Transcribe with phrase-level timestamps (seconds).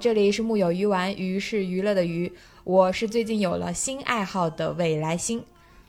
[0.00, 2.32] 这里是木有鱼丸，鱼是娱乐的鱼。
[2.64, 5.44] 我是最近有了新爱好的未来星。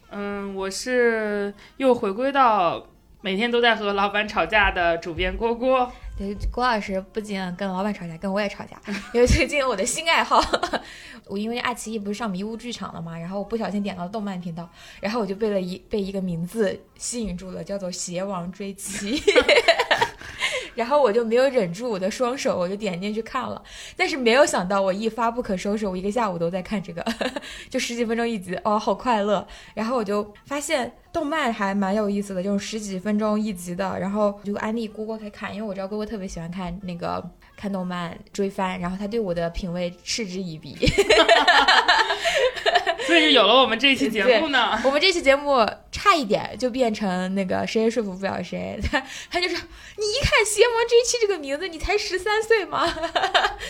[0.09, 2.86] 嗯，我是又回归到
[3.21, 5.89] 每天都在和老板吵架的主编郭郭。
[6.18, 8.77] 对，郭老师不仅跟老板吵架，跟我也吵架。
[9.16, 10.43] 因为最近我的新爱好，
[11.28, 14.70] 我因为爱奇艺不是上迷雾剧场了嘛，然后我不小心点到动漫频道，
[15.00, 19.17] 然后我就被了一被一个名字吸引住了，叫做《邪王追妻》。
[20.75, 23.61] 然后我就没有忍住我的双手，我就点进去看了。
[23.95, 27.05] 但是没有想到，我一发不可收拾，我一个下午都在看这个，
[27.70, 29.45] 就十几分钟一集，哦，好快乐。
[29.73, 33.99] 然后我就发现动漫还蛮有意思的，就是十几分钟一集的。
[33.99, 37.23] 然后就安利姑姑可以看，因为我知道姑姑特别喜欢看那个
[37.62, 40.76] 看动漫追番，然后他对我的品味嗤之以鼻。
[43.06, 44.80] 所以就有了我们这期节目呢。
[44.84, 48.80] 我们这期节目差一点就变成那个谁也说服不了谁。
[48.92, 49.58] 他 他就说
[49.98, 52.88] ：“你一看《邪魔追妻》这个名字，你才十三岁吗？”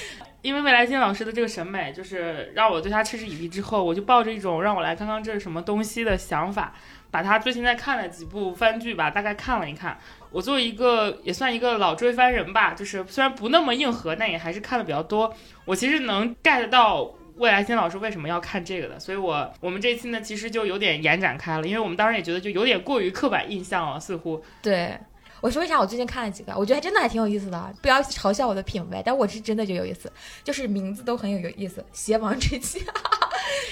[0.41, 3.49] 因为未来金老师的这个审美，就是让我对他嗤之以鼻。
[3.49, 6.73] 之后，我就抱着一种让我来看看这是什么东西的想法，
[7.09, 9.99] 把他最近在看的几部番剧吧，大概看了一看。
[10.31, 15.33] 我作为一个也算一个老追番人吧，就是虽然不那么硬核，但也还是看的比较多。
[15.65, 17.13] 我其实能 get 到。
[17.37, 18.99] 未来星老师为什么要看这个的？
[18.99, 24.43] 所以，我我们这期呢，其实就有点延展开了，因为我们当时也觉得就有点过于刻板印象了，似乎。
[24.61, 24.95] 对，
[25.39, 30.11] 我说一下，我最近看了几个，我觉得还真的还挺有意思的，不要嘲笑我的品味，但我是真的就有意思，
[30.43, 32.83] 就是名字都很有有意思，邪王之妻，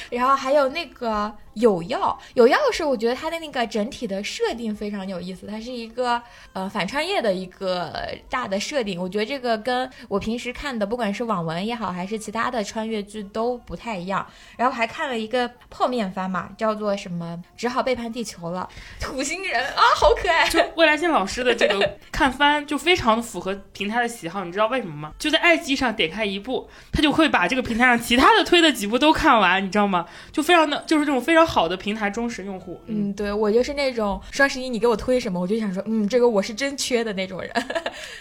[0.10, 1.34] 然后还有那个。
[1.56, 6.22] 有药，有药是我觉得它的那个整体的设定非常有意思，它是一个
[6.54, 7.94] 呃反穿越的一个
[8.30, 14.26] 大的设定，我觉得这个跟我平时看的不管是网文也好，还是其他的穿越剧都不太一样。
[14.56, 18.70] 然后还看了一个破面番嘛，叫做什么只好背叛地球了，
[19.02, 20.48] 土星人啊，好可爱。
[20.48, 25.12] 就未来星老师的这个 看番就非常的符合平台的喜好，你知道为什么吗？
[25.20, 30.06] 就在爱奇艺上点开一部，他就会把这个平台上其他的推的几部都看完，你知道吗？
[30.32, 31.40] 就非常的就是这种非常。
[31.50, 37.52] 好的平台忠实用户，嗯，对我就是那种双十一你给我推什么，我就想说，嗯，这个我是真缺的那种人，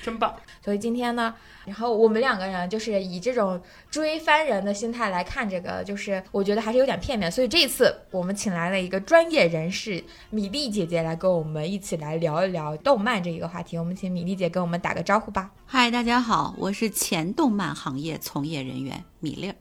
[0.03, 0.34] 真棒。
[0.65, 1.34] 所以今天呢，
[1.66, 7.31] 然后我们两个人就是以这种追番人的心态来看这个，就是我觉得还是有点片面。
[7.31, 13.77] 所以这一次我们请来了一个专业人士米粒姐姐来跟我们一起来聊一聊动漫这一个话题。
[13.77, 15.50] 我们请米粒姐跟我们打个招呼吧。
[15.66, 19.53] 嗨，大家好，我是前动漫行业从业人员米粒。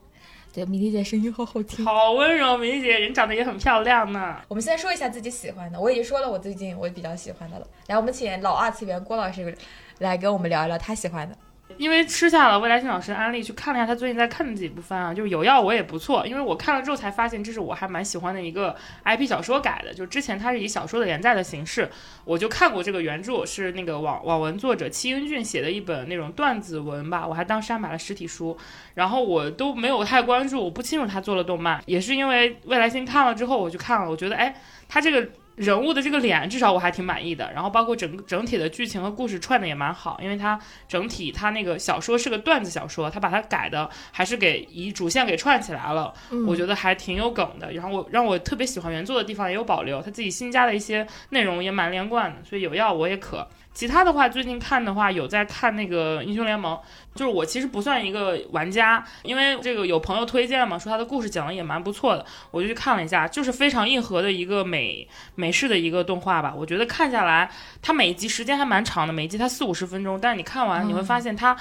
[0.66, 2.58] 米粒姐声音好好听，好温柔。
[2.58, 4.42] 米粒姐人长得也很漂亮呢。
[4.48, 7.68] 我们先说一下自己喜欢的，我已经说了我最近我比较喜欢的了。
[7.88, 9.56] 来，我们请老二次元郭老师
[10.00, 11.38] 来跟我们聊一聊他喜欢的。
[11.78, 21.90] 因为吃下了未来星老师的安利，去看了一下他最近在看的几部番啊，就是有药我也不错，因为我看了之后才发现这是我还蛮喜欢的一个 IP 小说改的，就之前它是以小说的连载的形式，
[22.26, 28.58] 我就看过这个原著是那个网网文作者戚英俊写的一本那种段子文吧，我还当时还买了实体书，
[28.96, 34.56] 然后我都没有太关注，我不清楚他做了动漫，也是因为未来星看了之后我就看了，我觉得哎，
[34.90, 35.28] 他这个。
[35.58, 37.52] 人物的这个脸，至少我还挺满意的。
[37.52, 40.58] 然后包括整整体的剧情和故事串的也蛮好，因为它
[40.88, 46.14] 整体它那个小说是个段子小说，它把它改的还是给以主线给串起来了，
[46.48, 47.72] 我觉得还挺有梗的。
[47.74, 53.48] 然后我让我特别喜欢原作的地方也有保留，他自己新加的一些内容也蛮连贯的，所以有药我也可。
[53.78, 56.76] 其他的话，最近看的话有在看那个英雄联盟，
[57.14, 66.52] 就是我其实不算一个玩家，因为这个有朋友推荐嘛，说他的故事讲的也蛮不错的，我就去看了一下，就是非常硬核的一个美美式的一个动画吧。
[66.58, 71.56] 我觉得看下来，它每一集时间还蛮长的，每一集它四五十分钟，但是你看完你会发现它。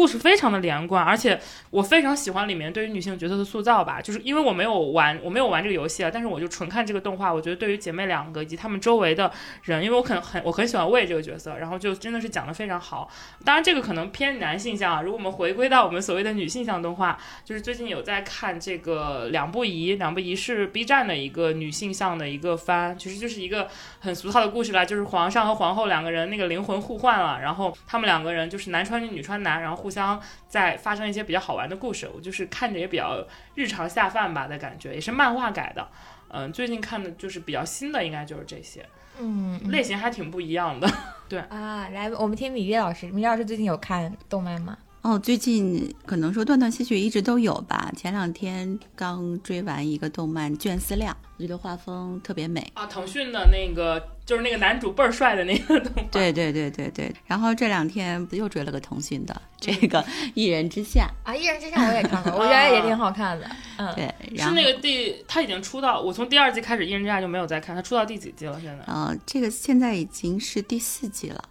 [0.00, 1.38] 故事非常的连贯，而且
[1.68, 9.30] 我非常喜欢里面对于女性角色的塑造吧，就是因为我没有玩，我没有玩这个游戏啊，但是我就纯看这个动画，我觉得对于姐妹两个以及她们周围的
[9.64, 13.10] 人，因为我可能很我很喜欢魏这个角色，然后就真的是讲的非常好。
[13.44, 29.80] 当然这个可能偏男性向啊，如果我们回归到我们所谓的女性向动画，就是最近有在看这个两部仪，两部仪是 B 站的一个女性向的一个番，其实就是一个很俗套的故事啦，就是皇上和皇后两个人那个灵魂互换了，然后他们两个人就是男穿女，女穿男，然后。
[29.80, 35.88] 互相在发生一些比较好玩的故事，我就是看着也比较日常下饭吧的感觉，也是漫画改的。
[36.28, 38.86] 嗯，最近看的就是比较新的，应该就是这些。
[39.18, 40.88] 嗯，类型还挺不一样的。
[41.28, 44.78] 对啊，来，我们听米月老师，米月老师最近有看动漫吗？
[45.02, 47.90] 哦，最近可能说断断续续一直都有吧。
[47.96, 52.84] 前两天刚追完一个动漫《卷思量》，我觉得画风特别美啊。
[52.84, 56.06] 腾讯的那个就是那个男主倍儿帅的那个动漫。
[56.10, 57.10] 对对对对对。
[57.24, 60.02] 然后这两天不又追了个腾讯的这个
[60.34, 63.50] 《一人之下》啊，《一人之下》我也看了， 我觉得也挺好看的。
[63.78, 68.60] 嗯，对，是那个第他已经出到我从第二季开始《一人之下》就没有再看，他出到第几季了？
[68.60, 68.84] 现在？
[68.84, 71.42] 呃，这个现在已经是第四季了。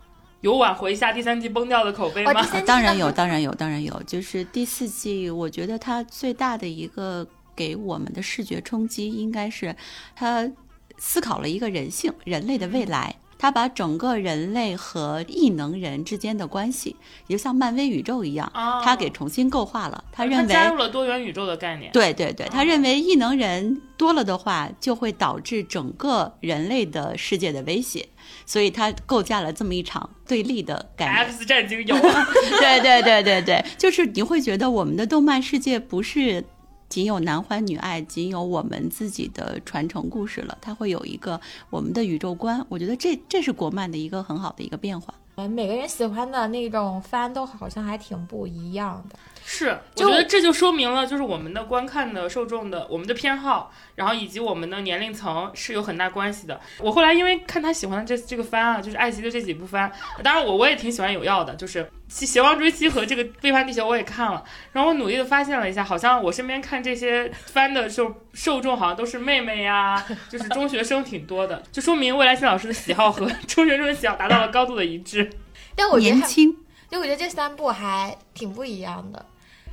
[0.41, 2.33] 有挽回一下第三季崩掉的口碑吗？
[2.65, 4.01] 当然有，当然有，当然有。
[4.07, 9.75] 就是第四季，我觉得它最大的一个给我们的视觉冲击，应该是
[10.15, 10.49] 它
[10.97, 13.15] 思考了一个人性、人类的未来。
[13.41, 16.97] 它把整个人类和异能人之间的关系，
[17.27, 20.03] 也就像漫威宇宙一样，哦它给重新构化了。
[20.11, 21.89] 他认为加入了多元宇宙的概念。
[21.93, 28.05] 对对对，他认为异能人多了的话，就会导致整个人类的世界的威胁，
[28.45, 31.31] 所以他构架了这么一场对立的概念。
[31.31, 32.27] X 战警有 啊，
[32.59, 36.43] 对对对对对，就是你会觉得我们的动漫世界不是
[36.87, 41.39] 仅有男欢女爱，仅有我们自己的传承故事了，它会有一个
[41.69, 42.65] 我们的宇宙观。
[42.69, 45.13] 我觉得这这是国漫的一个很好的一个变化。
[45.35, 49.17] 呃每个人喜欢的那种番都好像还挺不一样的。
[49.51, 56.61] 是，我觉得这就说明了，就是我们的观看的受众的我们的偏好，然后以及我们的年龄层是有很大关系的。
[56.77, 59.91] 我后来因为看他喜欢的这这个番啊，就是爱奇艺的这几部番，
[60.23, 75.27] 当然我我也挺喜欢有药的，就是《邪邪王追妻》和这个《背叛地球》我也看了，然后我努力的发现了一下，好像我身边看这些番的受受众好像都是妹妹呀，就是中学生挺多的，就说明未来新老师的喜好和 中学生的喜好达到了高度的一致。
[75.75, 76.55] 但我觉得，年轻，
[76.91, 79.25] 就我觉得这三部还挺不一样的。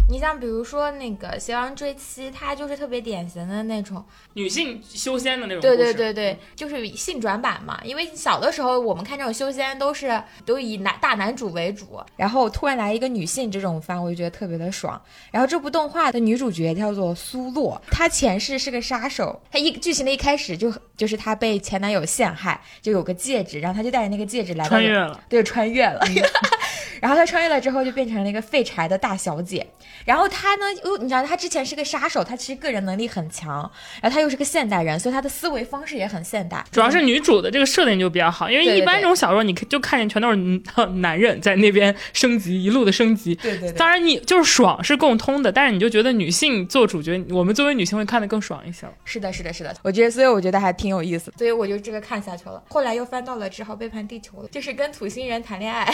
[0.08, 4.04] 你像比如说那个《邪王追妻》，它就是特别典型的那种，
[4.34, 7.80] 女性修仙的那种故对事，对对对，就是性转版嘛。
[7.84, 15.00] 因为小的时候我们看这种修仙都是都以男大男主为主，然后突然来一个女性这种番，我就觉得特别的爽。
[15.32, 25.20] 然后这部动画的女主角叫做苏洛，她前世是个杀手，她一剧情的一开始就就是她被前男友陷害，就有个戒指，然后她就带着那个戒指来穿越了。
[25.28, 26.00] 对，穿越了。
[27.02, 29.66] 然后她穿越了之后，就变成了一个废柴的大小姐。
[30.04, 33.70] 然后他呢，又你知道，他之前是个杀手，他其实个人能力很强，
[34.00, 36.64] 然后他又是个现代人，所以他的思维方式也很现代。
[36.70, 43.34] 主要是女主的这个设定就比较好，因为一般这种小说，你看就看见全都是嗯男人在那边升级，一路的升级。
[43.36, 48.86] 对对对，当然，你就是爽是共通的，但是你就觉得女性做主角，我们作为女性会看得更爽一些。
[49.04, 49.74] 是的，是的，是的。
[49.82, 52.62] 我觉得，所以我觉得还挺有意思，所以我就这个看下去了。
[52.68, 55.86] 后来又翻到了《只好背叛地球》了，就是跟土星人谈恋爱。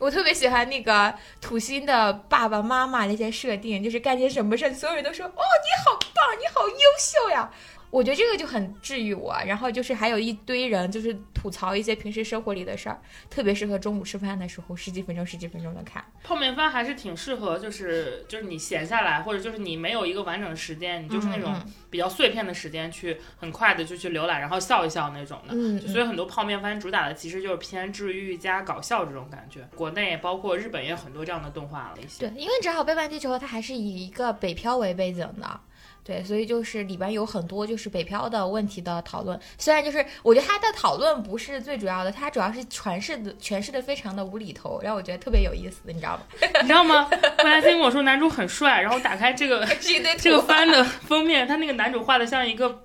[0.00, 7.52] 我特别喜欢那个土星的爸爸妈妈那些设定，就是干些什么事，所有人都说：“哦，你好棒，你好优秀呀！”
[7.90, 9.36] 我觉得这个就很治愈我。
[9.46, 16.04] 然后就是还有一堆人就是吐槽一些平时生活里的事儿，特别适合中午吃饭的时候十几分钟、十几分钟的看。
[16.22, 25.54] 泡面番还是挺适合，就是就是你闲下来，或者就是你没有一个完整的时间，你就是那种嗯比较碎片的时间去很快的就去浏览，然后笑一笑那种的。
[25.54, 29.68] 嗯，所以很多泡面番主打的其实就是偏治愈加搞笑这种感觉。
[29.74, 32.28] 国内包括日本也有很多这样的动画了一些。
[32.28, 35.60] 对，因为《正好背叛地球》它还是以一个北漂为背景的，
[36.02, 39.38] 对，所以就是里边有很多就是北漂的问题的讨论。
[39.58, 46.22] 虽然就是我觉得他的讨论不是最主要的，他主要是诠释的诠释的非常的无厘头，让我觉得特别有意思，你知道吗？
[46.62, 47.08] 你知道吗？
[47.38, 52.82] 后来星跟我说男主很帅，然后打开这个 这个土番的封面，他那个男主画的像一个，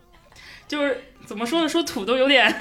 [0.67, 1.69] 就是怎么说呢？
[1.69, 2.53] 说土都有点，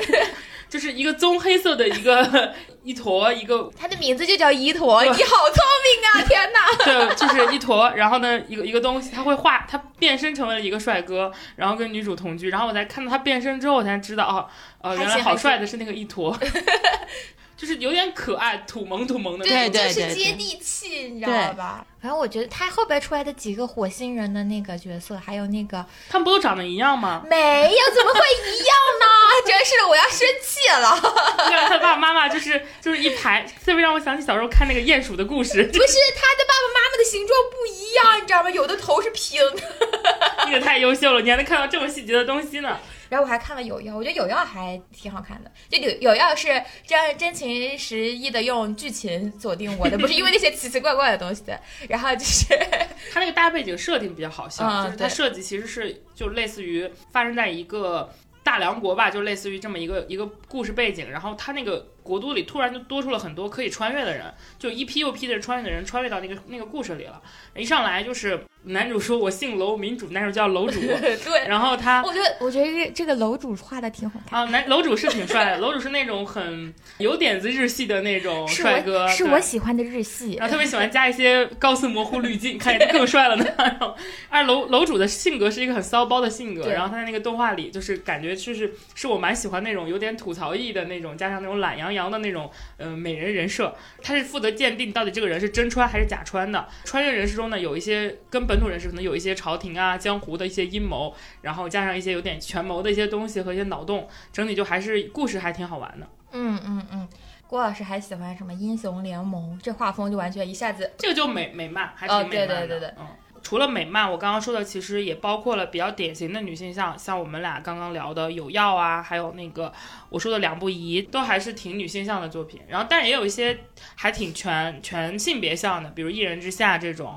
[0.74, 6.20] 就是一个棕黑色的一个 一坨一个，它的名字就叫一坨，你好聪明啊！
[6.26, 6.84] 天哪！
[6.84, 7.88] 对，就是一坨。
[7.94, 12.48] 然后呢，一个一个东西，他会化，他变身成为了一个帅哥，然后跟女主同居。
[12.50, 14.50] 然后我才看到他变身之后，我才知道哦，
[14.82, 16.36] 呃，原来好帅的是那个一坨。
[17.56, 19.72] 就是有点可爱，土萌土萌的对那种。
[19.72, 21.86] 就是对对接地气，你知道吧？
[22.00, 27.22] 反正我觉得他后边出来的几个火星人的那个角色，还有那个他们不都长得一样吗？
[27.26, 29.06] 没有，怎么会一样呢？
[29.46, 31.00] 真是的，我要生气了。
[31.68, 35.78] 他爸爸妈妈就是就是一排，特别让我想起小时候看那个鼹鼠的故事，不是
[36.14, 38.50] 他的爸爸妈妈的形状不一样，你知道吗？
[38.50, 39.62] 有的头是平的。
[40.46, 42.78] 你也太优秀了，你还能看到这么细节的东西呢。
[43.08, 45.50] 然后我还看了有药，我觉得有药还挺好看的。
[45.68, 46.48] 就有有药是
[46.86, 51.58] 这样真情实意的用剧情锁定我的，不是因为那些奇奇怪怪的东西的。
[51.88, 52.46] 然后就是
[53.12, 67.20] 它那个大背景设定比较好笑，嗯就是它设计其实是就类似于发生在一个大梁国吧，就类似于这么一个一个故事背景，然后它那个国都里突然就多出了很多可以穿越的人，就一批又批的穿越的人穿越到那个那个故事里了。
[67.56, 70.80] 一上来就是男主说我姓楼，民主，男主叫楼主，
[71.24, 74.40] 对，然后他我觉得我觉得这这个楼主画的挺好看。
[74.40, 83.46] 啊，男楼主是挺帅的，楼主是那种很有点子日系的那种帅哥，我是我喜欢的日系然，后特别喜欢加一些高斯模糊滤镜， 看起来更帅了呢。
[83.56, 83.96] 然后，
[84.28, 96.68] 而楼楼主的性格是一个很骚包的性格，对然后他在那个动画里就是感觉就是是我蛮喜欢那种有点吐槽意的那种，加上那种懒洋洋的那种呃美人人设，他是负责鉴定到底这个人是真穿还是假穿的。
[96.84, 106.06] 穿越人士中呢，有一些跟本土人士可能有一些朝廷啊、江湖的一些阴谋，然后加上一些有点权谋的一些东西和一些脑洞，整体就还是故事还挺好玩的。
[106.32, 107.08] 嗯嗯嗯，
[107.46, 109.58] 郭老师还喜欢什么英雄联盟？
[109.62, 112.56] 这画风就完全一下子这个就美美漫，还哦挺美漫的。
[112.56, 113.06] 对对对对嗯。
[113.44, 119.70] 除了美漫，我刚刚说的其实也包括了比较典型的女性像，像我们俩刚刚聊的《有药》啊，还有那个
[120.08, 122.62] 我说的两不疑，都还是挺女性向的作品。
[122.66, 123.60] 然后，但也有一些
[123.94, 127.14] 还挺全全性别向的，比如《一人之下》这种。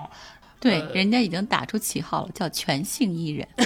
[0.60, 3.48] 对，呃人家已经打出旗号了，叫全性艺人。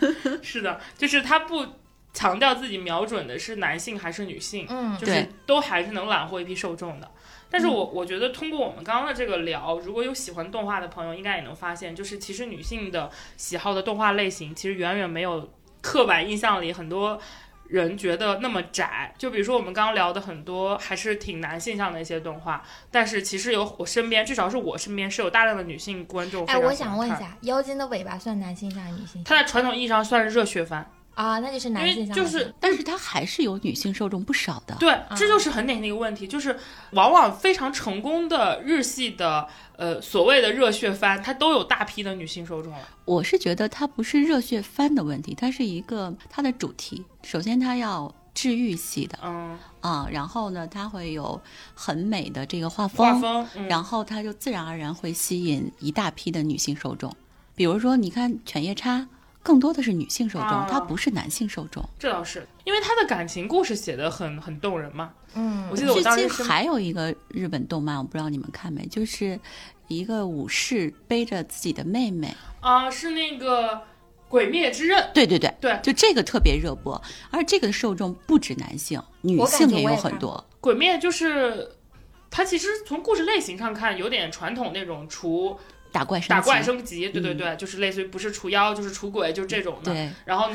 [0.42, 1.66] 是的，就是他不
[2.14, 7.10] 强调自己瞄准的是男性还是女性，嗯就是都还是能揽获一批受众的。
[7.56, 15.48] 但是我我觉得通过我们刚刚的这个聊，如果有喜欢动画的朋友，应该也能发现，就是其实女性的喜好的动画类型，其实远远没有
[15.80, 17.18] 刻板印象里很多
[17.66, 19.14] 人觉得那么窄。
[19.16, 26.44] 就比如说我们刚刚聊的很多还是挺男性向的一些动画，但是其实有我身边，至少是我身边是有大量的女性观众。
[26.44, 30.86] 哎，我想问一，下，妖精的尾巴算男性向还是女性向它在传统意义上算是热血番，
[31.16, 31.40] 啊？
[31.40, 34.76] 那就是男性向的，为就是但是它还是有女性受众不少的。
[34.78, 36.56] 对，这就是很典型的一个问题，就是
[36.92, 42.88] 往往非常成功的日系的呃所谓的热血番，它都有大批的女性受众了。
[43.04, 47.04] 我是觉得它不是热血番的问题，它是一个它的主题。
[47.24, 51.40] 首先，它要治愈系的嗯，啊，然后呢，它会有
[51.74, 57.10] 很美的这个画风画风，风，嗯、然后它就自然而然会吸引一大批的女性受众。
[57.54, 58.98] 比如说，你看《犬夜叉》，
[59.46, 61.88] 更多的是女性受众，啊它不是男性受众。
[61.96, 65.12] 这倒是，因为他的感情故事写的很很动人嘛。
[65.34, 69.38] 嗯，我记得我最近当时还有一个日本动漫，我不知道你们看没，就是
[69.86, 73.74] 一个武士背着自己的妹妹，啊、是那个
[74.28, 74.98] 《鬼灭之刃》。
[75.14, 77.00] 对对对，对就这个特别热播，
[77.30, 80.44] 而这个受众不止男性，女性也有很多。
[80.60, 81.70] 鬼灭就是
[82.32, 85.56] 它其实从故事类型上看，有点传统那种除
[85.96, 89.92] 打怪升打怪级升级，对对对，就是类似于不是除妖就是除鬼，就是这种的。
[89.92, 90.50] 对然后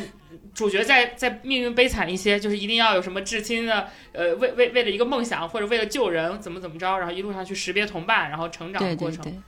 [0.53, 9.23] 主角在在命运悲惨一些，就是一定要有什么至亲的，呃，为为为了一个梦想或者为了救人怎么怎么着，然后一路上去识别同伴，然后成长的过程。
[9.23, 9.41] 对对对，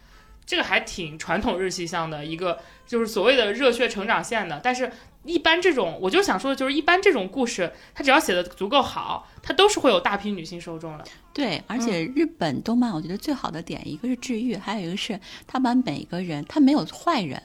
[0.46, 4.60] 这个还挺传统日系向的一个，就是所谓的热血成长线的。
[4.64, 4.92] 但是，
[5.24, 11.04] 一般这种，我就想说的就是，一般这种故事，它只要写的足够好，它都是会有大批女性受众的。
[11.34, 17.42] 对，而嗯且日本动漫我觉得最好的点，一个是治愈，还有一个是他把每个人，他没有坏人，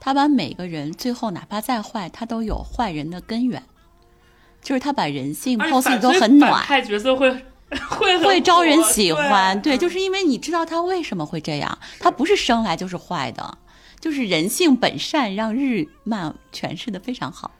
[0.00, 3.62] 他把每个人最后哪怕再坏，他都有坏人的根源，
[4.62, 7.30] 就是他把人性剖析反所以得都很暖，反派角色会
[7.90, 9.60] 会会招人喜欢。
[9.62, 13.58] 对，就是因为你知道他为什么会这样，他不是生来就是坏的，
[14.02, 17.52] 就是人性本善，让日漫诠释的非常好。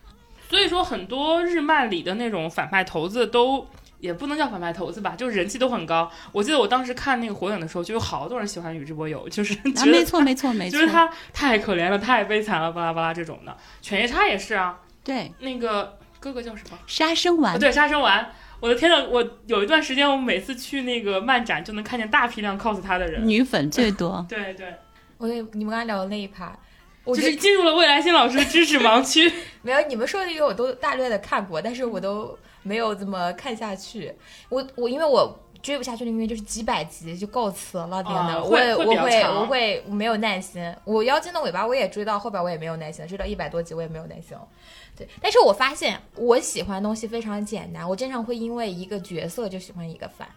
[0.51, 3.65] 所以说，很多日漫里的那种反派头子都
[4.01, 6.11] 也不能叫反派头子吧，就是人气都很高。
[6.33, 13.57] 我记得我当时看那个火影的时候，就有好多人喜欢宇智波鼬，就是啊，觉得没错，没错，没错就是他太可怜了，太悲惨了，巴拉巴拉这种的。
[13.81, 16.79] 犬夜叉也是啊，对，那个哥哥叫什么？
[16.89, 18.31] 杀生丸啊，对，杀生丸。
[18.61, 23.27] 我的天呐，我有一段时间，我每次去那个漫展就能看见大批量 cos 他的人。
[23.27, 24.25] 女粉最多。
[24.29, 24.75] 对 对，
[25.23, 26.53] 我对你们刚才聊的那一趴，
[27.05, 29.33] 我就是进入了未来新老师的知识盲区。
[29.63, 34.13] 没有你们说的这个我都大略的看过，但是我都没有怎么看下去。
[34.49, 40.75] 我我因为我追不下去的原因就是几百集就够词了，天呐，哦我我会我会我没有耐心。
[40.83, 44.37] 我妖精的尾巴我也追到后边我也没有耐心，追到一百多集我也没有耐心。
[44.97, 50.29] 对，但是我发现我喜欢的东西非常简单，我经常会因为一个角色就喜欢一个番。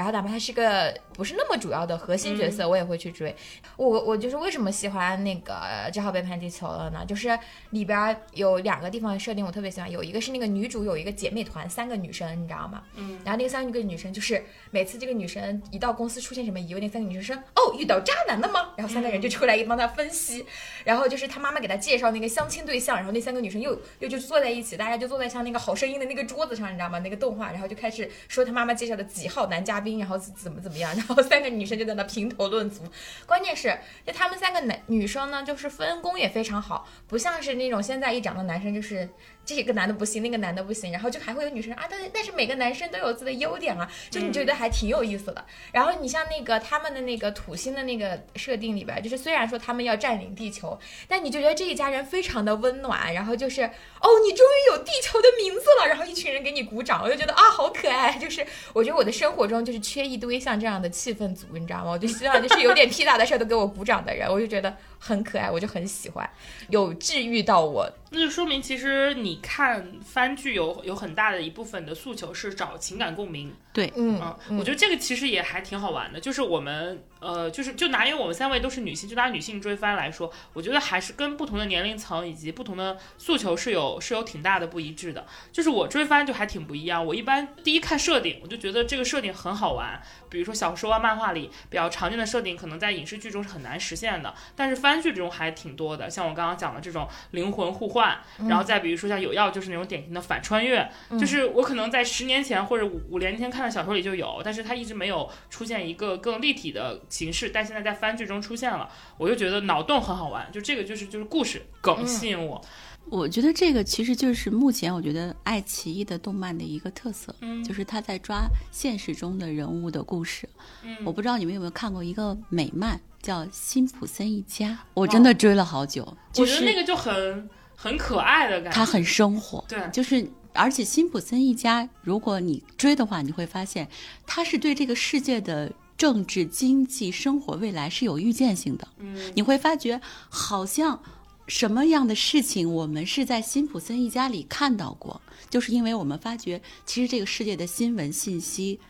[0.00, 3.36] 然后哪怕他是个不是那么主要的核心角色，我也会去追。
[3.76, 5.52] 我我就是为什么喜欢那个
[5.92, 7.04] 《只好背叛地球》了呢？
[7.06, 7.38] 就是
[7.68, 12.82] 里边有两个地方设定我特别喜欢，有一个是那个女主有一个姐妹团，三个女生，你知道吗？
[12.94, 20.46] 嗯，然后那个三个女生就是每次这个女生一到公司出现什么疑问，那三个女生说：“哦，遇到渣男了吗？”然后三个人就出来帮她分析。
[20.82, 26.98] 然后就是她妈妈给她介绍那个相亲对象，然后那三个女生又又就坐在一起，大家就坐在像那个好声音的那个桌子上，你知道吗？
[27.00, 32.82] 那个动画，然后就开始说她妈妈介绍的几号男嘉宾，然后怎么怎么样，然后三个女生就在那评头论足。
[33.26, 39.08] 关键是，就他们三个男女生呢，就是分工也非常好，不像是那种现在一长的男生就是。
[39.56, 45.44] 这个男的不行，那个男的不行，然后就还会有女生啊，但但是每个男生都有自己的优点啊，就你觉得还挺有意思的。
[45.72, 50.78] 然后你像那个他们的那个土星的那个设定里边，就是虽然说他们要占领地球，
[51.08, 58.16] 但你就觉得这一家人非常的温暖，然后就是哦，你终于有地球的名字了，然后一群人给你鼓掌，我就觉得啊，好可爱。
[58.18, 61.90] 就是我觉得我的生活中就是缺一堆像这样的气氛组，你知道吗？
[61.92, 66.28] 我就希望就是有点屁大的事儿都给我鼓掌的人，我就觉得很可爱，我就很喜欢，
[66.68, 67.90] 有治愈到我。
[68.10, 73.52] 那就说明其实你看番剧有有很大的一部分的诉求是找情感共鸣。
[73.74, 85.26] 嗯嗯，我觉得这个其实也还挺好玩的，就是我们呃，就是就拿因为我们三位都是女性，就拿女性追番来说，我觉得还是跟不同的年龄层以及不同的诉求是有是有挺大的不一致的。
[85.52, 104.40] 就是我追番就还挺不一样，我一般第一看设定，我就觉得这个设定很好玩，比如说小说啊、漫画里比较常见的设定，可能在影视剧中是很难实现的，但是番剧中还挺多的，像我刚刚讲的这种灵魂互换，然后再比如说像有药，就是那种典型的反穿越，就是我可能在十年前或者五五年前看的小说里就有。
[104.42, 108.88] 但是它一直没有出现一个更立体的形式，但现在在番剧中出现了，
[109.18, 112.64] 我就觉得脑洞很好玩，就这个就是就是故事梗吸引我。
[113.08, 117.64] 我觉得这个其实就是目前我觉得爱奇艺的动漫的一个特色，嗯。
[117.64, 120.48] 就是他在抓现实中的人物的故事。
[120.82, 120.96] 嗯。
[121.04, 129.80] 我不知道你们有没有看过一个美漫叫《辛普森一家》，我真的追了好久，就是我觉得那个就很很可爱的感觉，它很生活，对。
[129.90, 133.88] 就是而且辛普森一家，如果你追的话，你会发现
[134.26, 138.88] 他是对这个世界的政治、经济、生活未来是有预见性的。
[139.00, 140.98] 嗯你会发觉好像
[141.46, 148.80] 什么样的事情我们是在辛普森一家里看到过，就是因为我们发觉其实这个世界的新闻信息。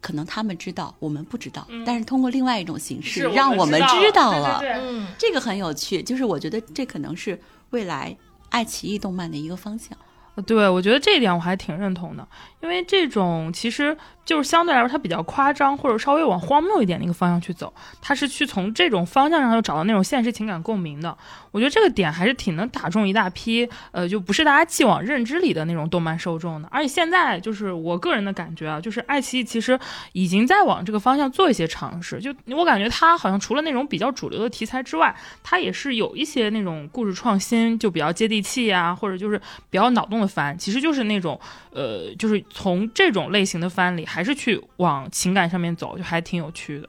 [0.00, 4.60] 可能他们知道，我们不知道，但是通过另外一种形式，是让我们知知道了，了。
[4.60, 8.14] 对对对嗯，这个很有趣，就是我觉得这可能是未来
[8.50, 9.96] 爱奇艺动漫的一个方向。
[10.42, 12.26] 对，我觉得这一点我还挺认同的，
[12.60, 17.72] 因为这种其实就是相对来说它比较夸张，或者稍微往荒谬一点的一个方向去走，
[18.02, 21.16] 它是去从这种方向上就找到那种现实情感共鸣的。
[21.52, 26.66] 我觉得这个点还是挺能打中一大批呃，就不是大家既往认知里的那种动漫受众的。
[26.68, 29.78] 而且现在就是我个人的感觉啊，就是爱奇艺其实
[30.14, 32.18] 已经在往这个方向做一些尝试。
[32.18, 35.14] 就我感觉它好像除了那种比较主流的题材之外，
[35.44, 41.38] 它也是有一些那种故事创新，就比较接地气呀、或者就是比较脑洞的番，其实就是那种
[41.70, 46.88] 呃，就是从这种类型的番里，还是去往情感上面走，就还挺有趣的。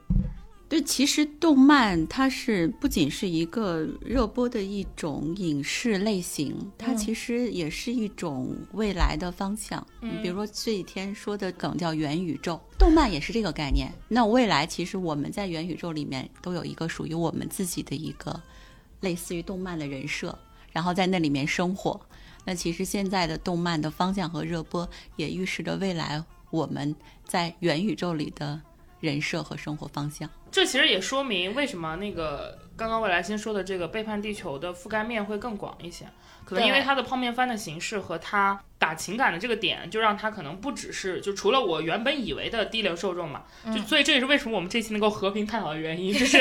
[0.68, 9.86] 对，其实动漫它是不仅是一个热播的一种影视类型，它嗯其实也是一种未来的方向。
[10.00, 13.92] 嗯比如说这几天说的梗叫元宇宙，动漫也是这个概念。
[14.08, 18.42] 那未来其实我们在元宇宙里面都有一个属于我们自己的一个
[19.02, 20.36] 类似于动漫的人设，
[20.72, 22.00] 然后在那里面生活。
[22.46, 28.58] 那其实现在的动漫的方向和热播也预示着未来我们在元宇宙里的
[29.00, 30.30] 人设和生活方向。
[30.50, 36.06] 这其实也说明为什么那个刚刚未来先说的这个背叛地球的覆盖面会更广一些，
[36.44, 46.38] 可能因为对它的泡面番的形式和它打情感的这个点，就让它可能不只是就除了我原本以为的低龄受众嘛，就所以这也是为什么我们这期能够和平探讨的原因，就是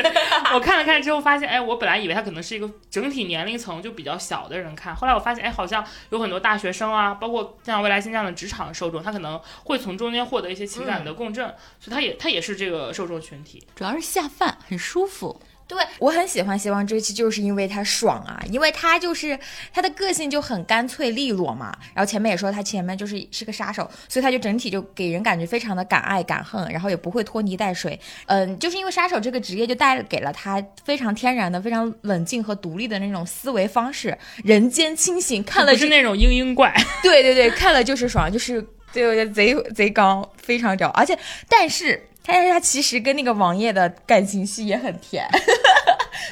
[0.54, 11.48] 我看了看之后发现，哎，我本来以为它可能是一个整体年龄层就比较小的人看，后来我发现，哎，好像有很多大学生啊，包括像未来新这样的职场受众，他可能会从中间获得一些情感的共振，
[11.80, 13.66] 所以他也他也是这个受众群体。
[13.74, 15.42] 主要是下饭，很舒服。
[15.68, 19.38] 对我很喜欢《希望追妻》，就是因为他爽啊，因为他就是
[19.74, 21.76] 他的个性就很干脆利落嘛。
[21.94, 28.00] 然后前面也说他前面就是是个杀手，所以他就整体就给人感觉非常的敢爱敢恨，然后也不会拖泥带水。
[28.28, 40.90] 嗯，就是因为杀手这个职业就带给了他非常天然的、非常冷静和独立的那种思维方式，人间清醒，看了就是那种嘤嘤怪，对对对，看了就是爽，就是对贼贼刚，非常屌。
[40.90, 41.18] 而且，
[41.50, 45.28] 但是，但是他其实跟那个王爷的感情戏也很甜，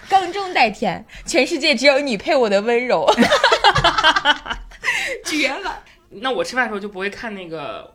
[0.10, 3.08] 刚中带甜，全世界只有你配我的温柔，
[5.26, 5.84] 绝了。
[6.10, 7.93] 那我吃饭的时候就不会看那个，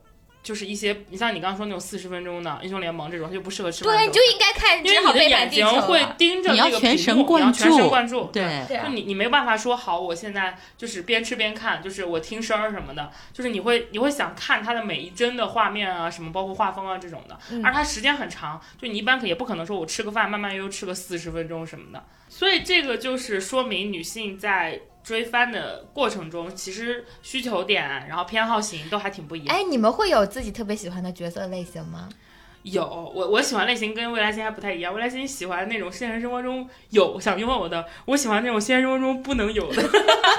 [0.49, 8.65] 就是一些你像你刚刚说那种四十分钟的英雄联盟这种，它就不适合吃饭对，你就应该看，因为你的眼睛会盯着那个屏幕你要贯全神贯注，对。
[8.83, 17.63] 就你你没办法说好，我现在就是边吃边看，就是我听声儿什么的，就是你会你会想看它的每一帧的画面啊，什么包括画风啊这种的，嗯。
[17.63, 29.57] 而它时间很长，就你一般可也不可能说我吃个饭慢慢悠悠吃个四十分钟什么的，所以这个就是说明女性在追番的过程中，其实需求点然后偏好型都还挺不一样。
[29.57, 32.11] 哎，你们会有自己特别喜欢的角色类型吗？
[32.63, 39.83] 有我我喜欢类型跟未来星还不太一样，未来星喜欢那种现实生活中有想拥有的，我喜欢那种现实生活中不能有的，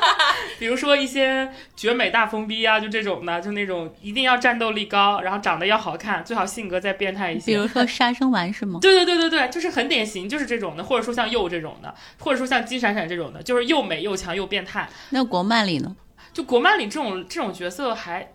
[0.59, 7.53] 比如说一些绝美大疯逼啊，就这种的，就那种一定要战斗力高，然后长得要好看，最好性格再变态一些比。
[7.53, 8.79] 如说 杀生丸是吗？
[8.81, 14.87] 对对对对对，就是很典型，就是这种的，或者说像佑这种的，或者说像金闪闪这种的，就是又美又强又变态。
[15.11, 15.95] 那国漫里呢？
[16.31, 18.31] 就国漫里这种这种角色还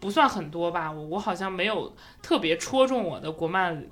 [0.00, 3.84] 不算很多吧，我我好像没有特别戳中我的国漫，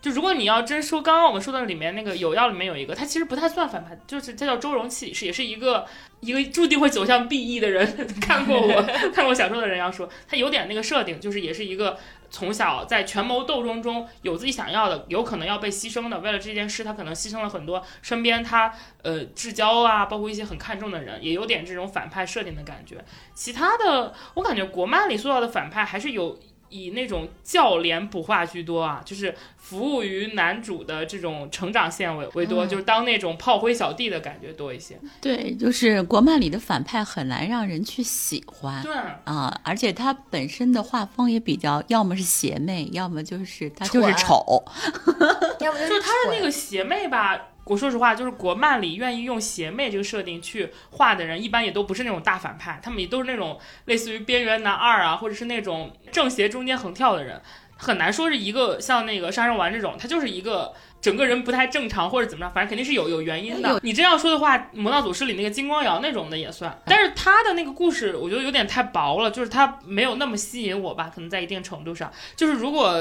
[0.00, 5.86] 就如果你要真说刚刚我们说的里面那个有药里面有一个，他其实不太算反派，就是他叫周荣启，是也是一个
[6.20, 7.86] 一个注定会走向 BE 的人。
[8.20, 8.82] 看过我
[9.14, 11.98] 看过小说的人要说，他有点那个设定，就是也是一个
[12.30, 16.18] 从小在权谋斗争中有自己想要的，有可能要被牺牲的。
[16.20, 23.04] 为了这件事，他可能牺牲了很多身边他呃至交啊，包括一些很看重的人，也有点这种反派设定的感觉。
[23.34, 26.38] 其他的，我感觉国漫里塑造的反派还是有。
[26.68, 34.98] 以那种教练补画居多啊，就是服务于男主的这种成长线为为多，就是当那种炮灰小弟的感觉多一些。
[35.20, 38.82] 对，就是国漫里的反派很难让人去喜欢。
[38.82, 44.64] 对啊，而且他本身的画风也比较，要么是邪魅，要么就是他就是丑，
[45.60, 47.48] 要么就是他的那个邪魅吧。
[47.66, 57.42] 我说实话，就是国漫里愿意用邪魅这个设定去画的人，一般也都不是那种大反派，他们也都是那种类似于边缘男二啊，或者是那种正邪中间横跳的人，
[57.76, 63.80] 很难说是一个像那个杀人丸这种，他就是一个整个人不太正常或者怎么着，反正肯定是有有原因的。
[63.82, 72.96] 你这样说的话，《魔道祖师》里那个金光瑶那种的也算，但是他的那个故事我觉得有点太薄了，就是他没有那么吸引我吧，可能在一定程度上，就是如果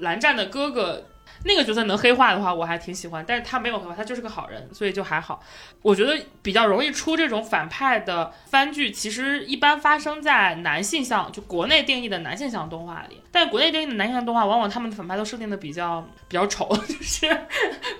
[0.00, 1.06] 蓝湛的哥哥。
[1.44, 5.42] 那个角色能黑化的话，我还挺喜欢，但是他没有黑化，他就是个好人，所以就还好。
[5.82, 13.20] 我觉得比较容易出这种反派的番剧，其实一般发生在男性向，就国内定义的男性向动画里。
[13.32, 17.46] 但国内定义的男性向动画，往往他们的反派都设定的比较比较丑， 就是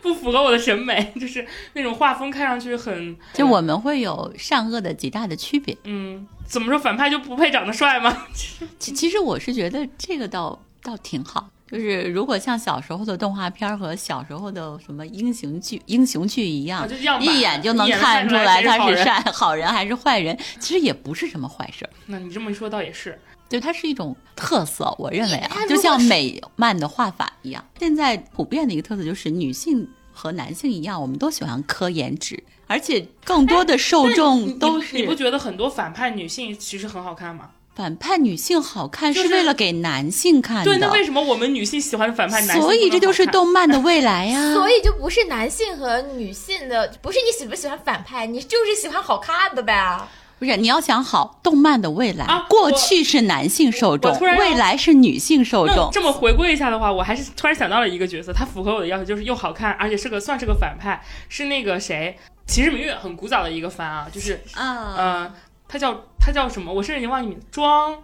[0.03, 3.17] 不符合我的审美，就是那种画风看上去很……
[3.33, 5.77] 就我们会有善恶的极大的区别。
[5.85, 8.27] 嗯，怎么说反派就不配长得帅吗？
[8.79, 11.49] 其其实我是觉得这个倒倒挺好。
[11.71, 16.89] 就是如果像小时候的动画片和小时候的什么英雄剧、英雄剧一样，
[17.21, 21.89] 一眼就能看出来他是善好人还是坏人，其实也不是什么坏事。
[22.07, 23.17] 那你这么一说，倒也是，
[23.49, 27.65] 对，它是一种特色，我认为啊，就像美漫的画法一样。
[27.79, 34.97] 现在普遍的一个特色就是，女性和男性一样，我们都喜欢磕颜值，而且更多的受众都是。
[34.97, 37.51] 你不觉得很多反派女性其实很好看吗？
[37.75, 42.61] 反派女性好看是为了给男性看的，对，那为什么我们女性喜欢反派男性？
[42.61, 44.53] 所以这就是动漫的未来呀。
[44.55, 49.99] 所以就不是男性和女性的，不是你喜不喜欢反派，你就是喜欢好看的呗。
[50.39, 55.91] 不是，你要想好动漫的未来，过去是男性受众，未来是女性受众。
[55.93, 62.17] 这么回归一下的话，我还是突然想到了一个角色，他符合我的要求，就是又好看，而且是个算是个反派，是那个谁，
[62.53, 65.33] 《秦时明月》很古早的一个番啊，就是嗯。
[65.71, 66.73] 他叫他叫什么？
[66.73, 67.41] 我甚至已经忘记名。
[67.53, 67.97] 庄，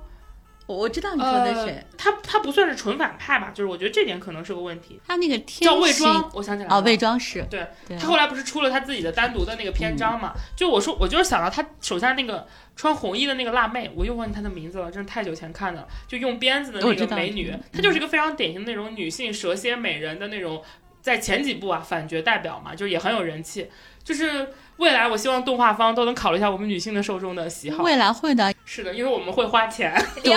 [0.68, 1.84] 我知道你说的谁。
[1.98, 3.50] 他他不算是纯反派吧？
[3.52, 5.00] 就是我觉得这点可能是个问题。
[5.04, 6.76] 他那个叫魏庄，我想起来了。
[6.76, 7.44] 哦，魏庄是。
[7.50, 7.66] 对，
[7.98, 10.32] 他后来不是出了他自己的单独的那个篇章嘛？
[10.56, 15.88] 就我说，我就是想到他手下那个穿红衣的那个辣妹，我又忘记她的名字了，真是太久前看的。
[16.06, 20.62] 就用鞭子的那个美女，她就是一个非常典型的那种女性蛇蝎美人的那种，
[21.00, 23.68] 在前几部啊反角代表嘛，就也很有人气。
[24.04, 27.82] 就是未来，我希望动画方都能考虑一下我们女性的受众的喜好。
[27.82, 29.94] 未来会的，是的，因为我们会花钱。
[30.22, 30.32] 对，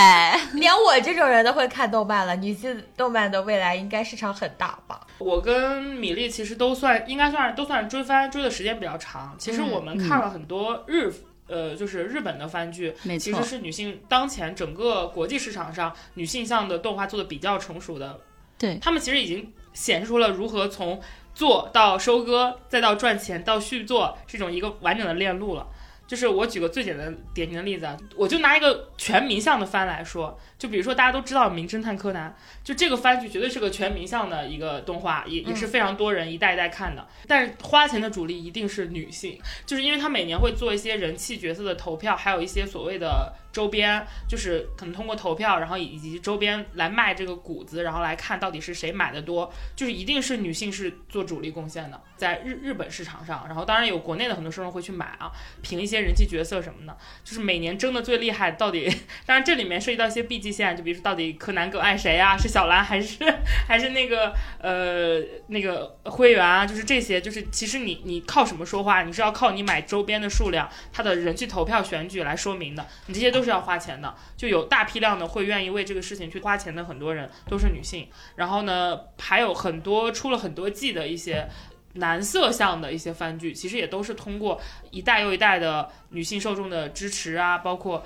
[0.58, 5.00] 连我这种人都会看动漫了，女性动漫的未来应该市场很大吧？
[5.18, 9.34] 我跟米粒其实都算，应该算都算追番追的时间比较长。
[9.38, 11.12] 其实我们看了很多日，
[11.46, 18.18] 呃，就是日本的番剧，其实是女性当前整个国际市场上女性向的动画做的比较成熟的。
[18.58, 20.98] 对，他们其实已经显示出了如何从。
[21.34, 25.66] 做到收割，再到赚钱，到续作，这种一个完整的链路了。
[26.04, 32.28] 就是我举个最简单典型的例子啊，我就拿一个全民向的番来说，就比如说大家都知道《名侦探柯南》，
[32.66, 37.06] 就这个番剧绝对是个全民向的一个动画，也也是非常多人一代一代看的。
[37.26, 43.32] 但是花钱的主力一定是女性，就是因为她每年会做一些人气角色的投票，还有一些所谓的。
[43.52, 58.88] 周边就是可能通过投票，然后以及周边来卖这个谷子，然后来看到底是谁买的多，就是一定是女性是做主力贡献的，在日日本市场上，然后当然有国内的很多受众会去买啊，凭一些人气角色什么的，就是每年争的最厉害，到底
[59.26, 62.34] 当然这里面涉及到一些 B 级线，就比如说到底柯南更爱谁啊？
[62.38, 63.18] 是小兰还是
[63.68, 66.64] 还是那个呃那个灰原啊？
[66.64, 69.02] 就是这些，就是其实你你靠什么说话？
[69.02, 73.41] 你是要靠你买周边的数量，它的人气投票选举来说明的，你这些都。
[73.42, 81.48] 都是要花钱的，就有大批量的会愿意为这个事情去花钱的很多人都是女性，然后呢，还有很多出了很多季的一些
[81.94, 84.60] 男色向的一些番剧，其实也都是通过
[84.92, 88.04] 一代又一代的女性受众的支持啊，包括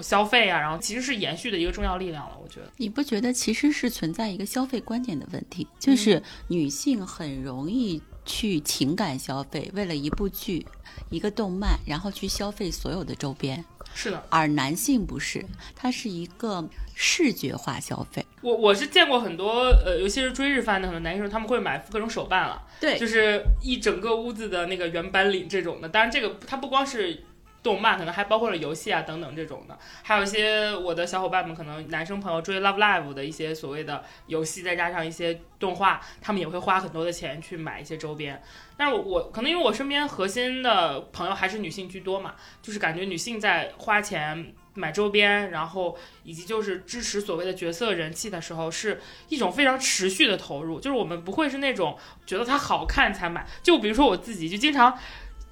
[0.00, 2.38] 消费啊，然后其实是延续的一个重要力量了。
[2.40, 10.64] 我觉得你不觉得其实是存在一个消费观点的问题，就是女性很容易去情感消费，为了一部剧、
[11.10, 13.64] 一个动漫，然后去消费所有的周边。
[13.96, 15.42] 是的，而男性不是，
[15.74, 16.62] 它是一个
[16.94, 18.24] 视觉化消费。
[18.42, 25.88] 我我是见过很多呃，尤其是追日番的很多男生，他们会买各种手办了，对就是一整个屋子的那个原版领这种的。
[25.88, 27.24] 当然，这个它不光是
[27.66, 38.40] 动漫，可能还包括了游戏啊等等这种的，还有一些我的小伙伴们，可能男生朋友追 Love Live 的一些所谓的游戏，再加上一些动画，他们也会花很多的钱去买一些周边。
[38.76, 50.78] 但是我我可能因为我身边核心的朋友还是女性居多嘛，就是感觉女性在花钱买周边，然后以及就是支持所谓的角色人气的时候，是一种非常持续的投入。
[50.78, 54.96] 就是我们不会是那种觉得它好看才买，就比如说我自己就经常。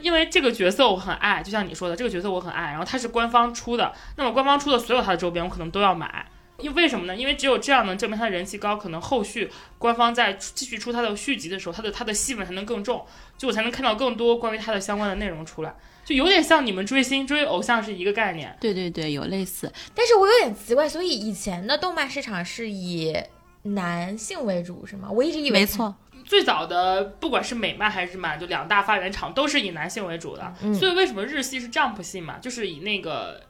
[0.04, 6.26] 因为这个角色我很爱，就像你说的，这个角色我很爱，然后它是官方出的，那么官方出的所有它的周边我可能都要买。
[6.58, 7.16] 因为为什么呢？
[7.16, 13.04] 因为只有这样能证明它的人气高，可能后续官方在继续出它的续集的时候，它的它的戏份才能更重，
[13.38, 18.54] 就我才能看到更多关于它的相关的内容出来，就有点像你们追星追偶像是一个概念。
[18.60, 19.72] 对对对，有类似。
[19.94, 23.16] 但是我有点奇怪，所以以前的动漫市场是以
[23.62, 25.10] 男性为主是吗？
[25.10, 25.92] 我一直以为没错，
[26.24, 33.40] 最早的不管是美漫还是日漫，就两大发源厂都是以男性为主的，嗯所以为什么日系是 Jump 系嘛，就是以那个。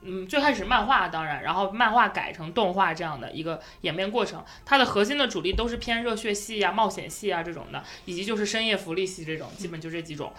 [0.00, 10.32] 嗯，最开始漫画当然，然后漫画改成动画这样的一个演变过程，它的核心的主力都是偏热血系啊、冒险系啊这种的，以及就是深夜福利系这种，基本就这几种。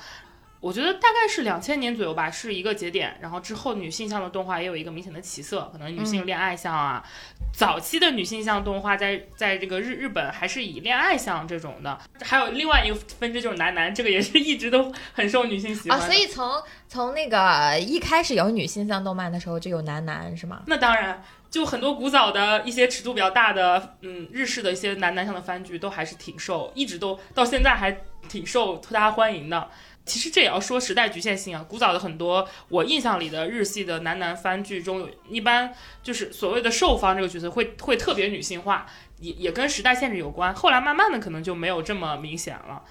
[0.61, 3.17] 我觉得大概是两千年左右吧，是一个节点。
[3.19, 7.03] 然后之后女性向的动画也有一个明显的起色，可能女性恋爱向啊，
[7.51, 11.99] 早期的女性向动画在在这个日日本还是以恋爱向这种的。
[12.21, 15.99] 还有另外一个分支就是男男，这个也是一直都很受女性喜欢。
[16.01, 16.49] 所以从
[16.87, 20.63] 从那个一开始有女性向动漫的时候就有男男是吗？
[20.67, 27.91] 那当然，就很多古早的一些尺度比较大的，嗯，日式的一些男男向的番剧都还是挺受，一直都到现在还
[28.29, 29.69] 挺受大家欢迎的。
[30.09, 38.87] 其实这也要说时代局限性啊，古早的很多我印象里的日系的男男番剧中有，一般就是所谓的受方这个角色会会特别女性化，
[39.19, 40.51] 也也跟时代限制有关。
[40.55, 42.81] 后来慢慢的可能就没有这么明显了。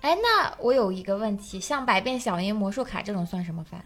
[0.00, 3.80] 哎，那我有一个问题，像《百变小樱魔术卡》这种算什么番？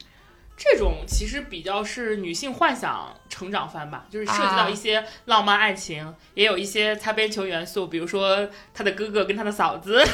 [0.59, 10.03] 这种其实比较是女性幻想成长番吧，就是涉及啊到一些浪漫爱情，也有一些擦边球元素，比如说他的哥哥跟他的嫂子。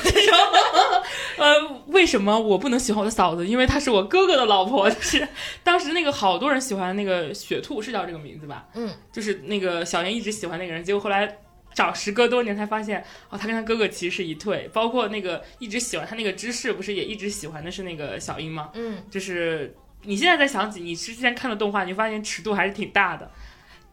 [1.38, 3.46] 呃，为什么我不能喜欢我的嫂子？
[3.46, 4.90] 因为她是我哥哥的老婆。
[4.90, 5.26] 就是
[5.62, 8.66] 当时那个好多人喜欢那个雪兔，是叫这个名字吧？
[8.74, 11.38] 嗯，就是那个小妍一直喜欢那个人，结果后来。
[11.74, 18.70] 找时隔多年才发现，哦，他跟他哥哥其实是一对，包括那个一直喜欢他那个芝士，不是也一直喜欢的是那个小樱吗？
[18.74, 19.74] 嗯，就是
[20.04, 23.30] 你现在再想起你之前看的动画，你发现尺度还是挺大的。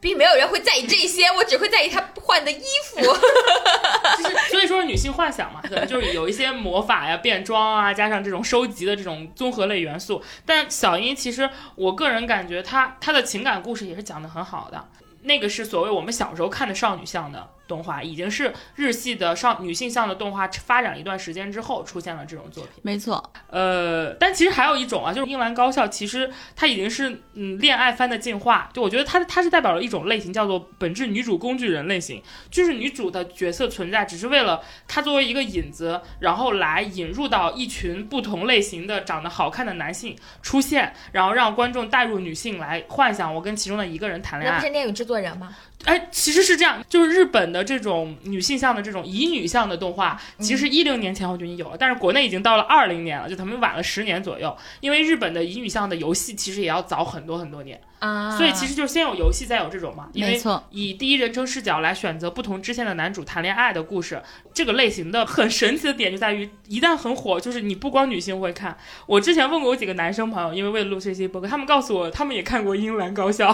[0.00, 3.00] 并没有人会在意这些，我只会在意他换的衣服。
[4.20, 10.20] 就是所以说女性幻想嘛，可能就是有一些魔法呀、变装啊，加上这种收集的这种综合类元素。
[10.44, 14.88] 但小樱其实我个人感觉她她的情感故事也是讲的很好的。
[15.22, 22.72] 那个是所谓我们小时候看的少女向的动画，已经是日系的上女性向的动画发展一段时间之后出现了这种作品。
[22.82, 28.68] 没错，呃，但其实还有一种啊，就是樱兰高校，其实它已经是嗯恋爱番的进化。
[28.74, 44.66] 就我觉得它它是代表了一种类型，叫做本质女主工具人类型，就是女主的角色存在只是为了她作为一个引子，然后来引入到一群不同类型的长得好看的男性出现，然后让观众带入女性来幻想我跟其中的一个人谈恋爱那不。
[44.66, 45.56] 是电影制作人吗？
[45.84, 54.56] 哎，其实是这样，就是日本的这种女性向的这种乙女向的动画，其实一零年前后就已经有了，但是国内已经到了二零年了，就他们晚了十年左右。
[54.80, 60.08] 因为日本的乙女向的游戏其实也要早很多很多年，啊，所以其实就是先有游戏，再有这种嘛。
[60.12, 64.22] 因为没错，以第一人称视角来选择不同支线的男主谈恋爱的故事，
[64.54, 68.76] 这个类型的很神奇的点就在于，一旦很火，就是你不光女性会看。
[69.06, 73.50] 我之前问过我几个男生朋友，因为为了录这期播客，他们告诉我他们也看过《樱兰高校》，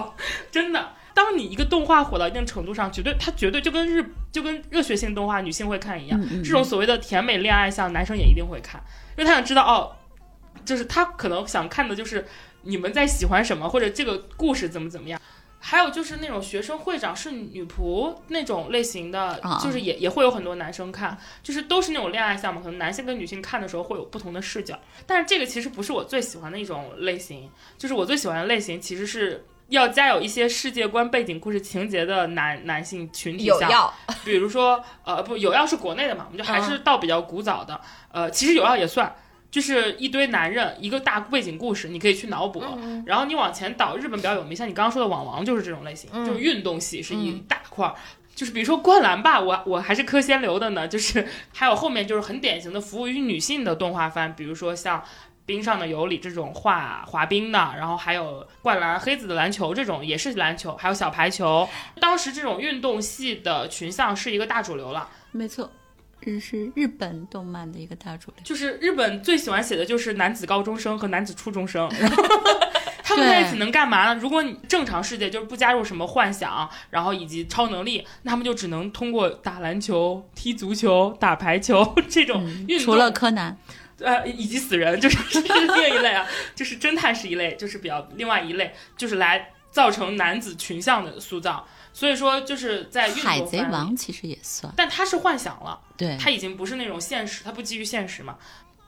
[0.50, 0.90] 真的。
[1.18, 8.80] 当你一个动画火到一定程度上，绝对它绝对就跟日就跟热血性动画女性会看一样，嗯嗯这种所谓的甜美恋爱向，男生也一定会看，
[9.16, 9.96] 因为他想知道哦，
[10.64, 12.24] 就是他可能想看的就是
[12.62, 15.20] 你们在喜欢什么，或者这个故事怎么怎么样。
[15.60, 24.78] 还有就是那种学生会长是女仆那种类型的，啊就是也也会有很多男生看，就是都是那种恋爱项目，可能男性跟女性看的时候会有不同的视角。
[25.04, 33.92] 但是这个其实不是我最喜欢的一种类型，就是我最喜欢的类型其实是要加有一些世界观、背景故事情节的男男性群体像，
[34.24, 37.80] 比如说呃不有药是国内的嘛，我们就还是到比较古早的，
[38.12, 39.14] 呃其实有药也算。
[39.50, 42.62] 就是一堆男人，一个大背景故事，你可以去脑补。
[42.76, 47.94] 嗯然后你往前倒，日本比较有名，像你刚刚说的《网王》就是这种类型，嗯就是运动系是一大块儿。
[48.34, 50.86] 就是比如说《灌篮吧》，我我还是磕先流的呢。
[50.86, 55.02] 就是还有后面就是很典型的服务于女性的动画番，比如说像
[55.48, 61.66] 冰上的尤里这种滑滑冰的，然后还有灌篮黑子的篮球这种也是篮球，还有小排球。
[61.98, 65.08] 当时这种运动系的群像是一个大主流了。
[65.32, 65.70] 没错，
[66.20, 68.44] 这是日本动漫的一个大主流。
[68.44, 72.22] 就是日本最喜欢写的就是男子高中生和男子初中生，然 后
[73.02, 74.20] 他们在一起能干嘛呢？
[74.20, 83.56] 如果你正常世界就是不加入什么幻想，然后以及超能力，那他们就只能通过打篮球、踢足球、打排球这种运动，除了柯南，
[84.00, 91.66] 呃，以及死人，就是 是另一类啊，就是侦探是一类，就是比较另外一类，就是来造成男子群像的塑造。
[91.92, 94.72] 所以说，就是在海贼王其实也算。
[94.76, 95.80] 但它是幻想了。
[95.96, 98.36] 对，它已经不是那种现实，它不基于现实嘛。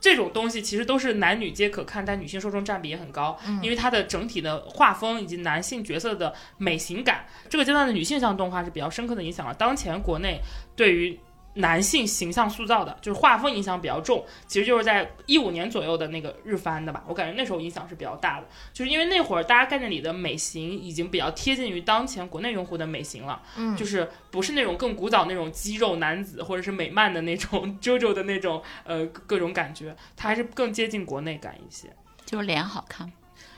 [0.01, 10.41] 这种东西其实都是男女皆可看，但女性受众占比也很高，因为它的整体的画风以及男性角色的美型感，这个阶段的女性向动画是比较深刻的影响了当前国内
[10.75, 11.19] 对于
[11.55, 14.25] 男性形象塑造的，就是画风影响比较重。
[14.47, 23.43] 其实就是在一五年左右的那个日番的吧，我感觉那时候影响是比较大的，就是因为那会儿大家概念里的美型已经比较贴近于当前国内用户的美型了。
[23.57, 31.89] 嗯，就是不是那种更古早那种肌肉男子，或者是美漫的那种 JoJo 的那种呃各各种感觉，它还是更接近国内感一些。
[32.25, 33.11] 就是脸好看。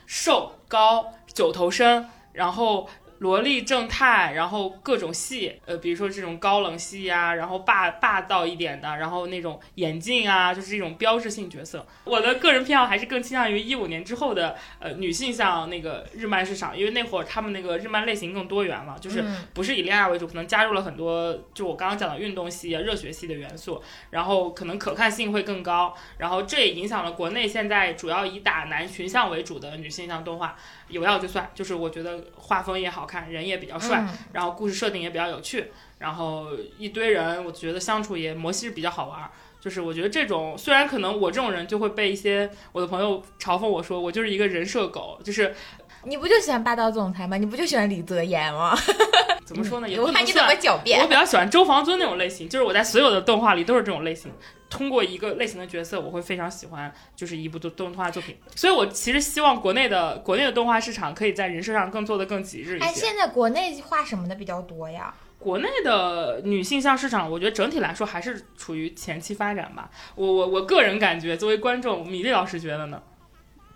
[0.07, 2.88] 瘦高九头身，然后
[3.22, 11.87] 萝莉正太，然后各种戏，呃，比如说这种高冷系呀，然后霸霸道一点的，然后那种眼镜啊，就是这种标志性角色。
[12.02, 23.80] 我的个人偏好还是更倾向于一五年之后的呃女性向那个日漫市场，因为那会儿他们那个日漫类型更多元了，就是嗯不是以恋爱为主，可能加入了很多就我刚刚讲的运动系、啊、热血系的元素，
[24.11, 30.56] 然后可能可看性会更高，然后这也影响了国内现在主要以打男群像为主的女性向动画。
[30.92, 36.46] 有要就算，就是我觉得画风也好看，人也比较帅，嗯然后故事设定也比较有趣，然后
[36.78, 39.31] 一堆人，我觉得相处也模式比较好玩儿。
[39.61, 45.55] 就是我觉得这种虽然可能我这种人就会被一些我的朋友嘲讽我说我就是一个人设狗，就是
[46.04, 47.36] 你不就喜欢霸道总裁吗？
[47.36, 48.76] 你不就喜欢李泽言吗？
[49.44, 51.12] 怎么说呢，也我看你怎么狡辩我比。
[51.14, 54.32] 较喜欢周防尊那种类型，就是我在所有的动画里都是这种类型。
[54.70, 58.36] 通过一个类型的角色，我会非常喜欢，就是一部动动画作品。
[58.56, 62.86] 所以我其实希望国内的国内的动画市场可以在人设上更做得更极致一些。
[62.86, 65.14] 哎，现在国内画什么的比较多呀？
[65.38, 69.90] 国内的女性向市场，我觉得整体来说还是处于前期发展吧。
[70.14, 73.02] 我我我个人感觉，作为观众，米粒老师觉得呢？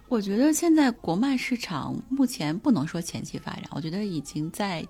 [0.08, 4.86] 我觉得现在国漫市场目前不能说前期发展，我觉得已经在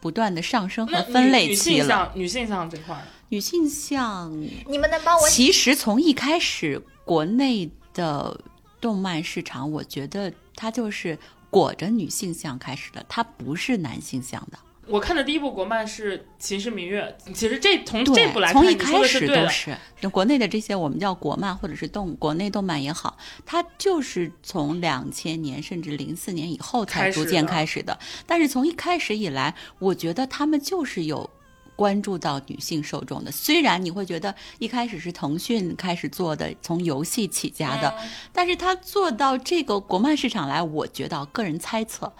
[0.00, 1.84] 不断的上升和分女女类期了。
[1.84, 4.32] 性向女性向这块，女性向
[4.66, 8.40] 你们能帮我其实从一开始，国内的
[8.80, 11.18] 动漫市场，我觉得它就是
[11.50, 14.58] 裹着女性向开始的，它不是男性向的。
[14.90, 19.02] 我看的第一部国漫是《秦时明月》，其实这从这部来看，从一开。
[19.04, 19.76] 始都是。
[20.00, 27.98] 就国内的这些我们叫国漫或者是动国内动漫也好，它就是从两千年甚至零四年以后才逐渐开始的。
[28.26, 31.30] 但是从一开始以来，我觉得他们就是有。
[31.76, 42.12] 关注到女性受众的，虽然你会觉得一开始是腾讯开始做的，从游戏起家的，嗯但是他做到这个国漫市场来，我觉得个人猜测，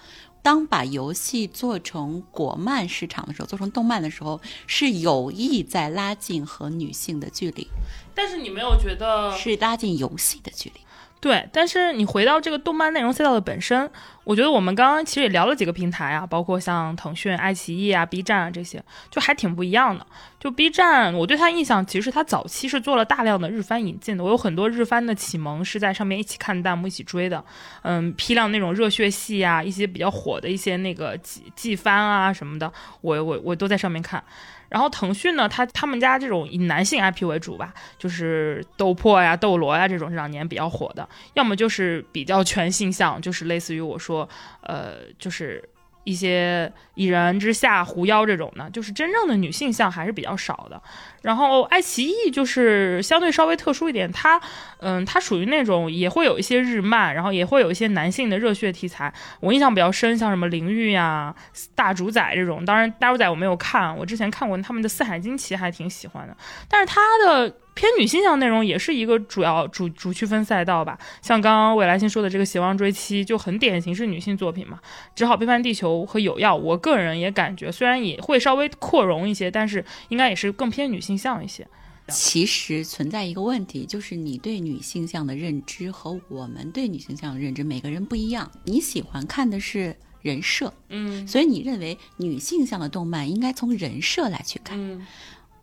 [0.42, 7.68] 当把游戏做成国漫市场的时候，做成动漫的时候，是有意在拉近和女性的距离，
[8.14, 10.81] 但是你没有觉得是拉近游戏的距离。
[11.20, 13.90] 对，但是你回到这个动漫内容赛道的本身，
[14.24, 20.06] 我觉得我们刚刚其实也聊了几个平台啊，包括像腾讯、爱奇艺啊、B 站啊这些，就还挺不一样的。
[20.38, 27.44] 就 B 站，我对它印象其实它早期是做了大量的日番引进的，我有很多日番的启蒙是在上面一起看弹幕、一起追的。
[27.83, 34.24] 嗯，批量那种热血系啊，一些比较火的一些那个季季番啊什么的，我我我都在上面看。
[34.70, 44.26] 然后腾讯呢，他他们家这种以男性 IP 为主吧，就是斗破呀、斗罗呀这种这两年比较火的，要么就是比较全性向，就是类似于我说，
[44.62, 45.62] 呃，就是
[46.11, 50.81] 一些蚁人之下、狐妖这种的，就是真正的女性向还是比较少的。
[51.23, 54.40] 然后爱奇艺就是相对稍微特殊一点，它，
[54.79, 59.12] 嗯，它属于那种也会有一些日漫，然后也会有一些男性的热血题材。
[59.40, 61.35] 我印象比较深，像什么灵域呀、
[61.75, 62.64] 大主宰这种。
[62.64, 66.37] 当然，大主宰我没有看，我之前看过他们的《四海惊奇》，还挺喜欢的。
[66.68, 70.98] 但是它的偏女性向内容也是一个主要主主区分赛道吧。
[71.22, 74.80] 像刚刚未来星说的这个《邪王追妻》，就很典型是女性作品嘛。
[75.14, 81.66] 只好背叛地球和有药，我个人也感觉虽然也会稍微扩容一些，但是应该也是更偏女性向一些。
[82.09, 88.51] 其实存在一个问题，就是你对女性向的认知和我们对女性向的认知，每个人不一样。
[88.64, 94.76] 你喜欢看的是人设，嗯所以你认为女性向的动漫应该从人设来去看。
[94.76, 95.07] 嗯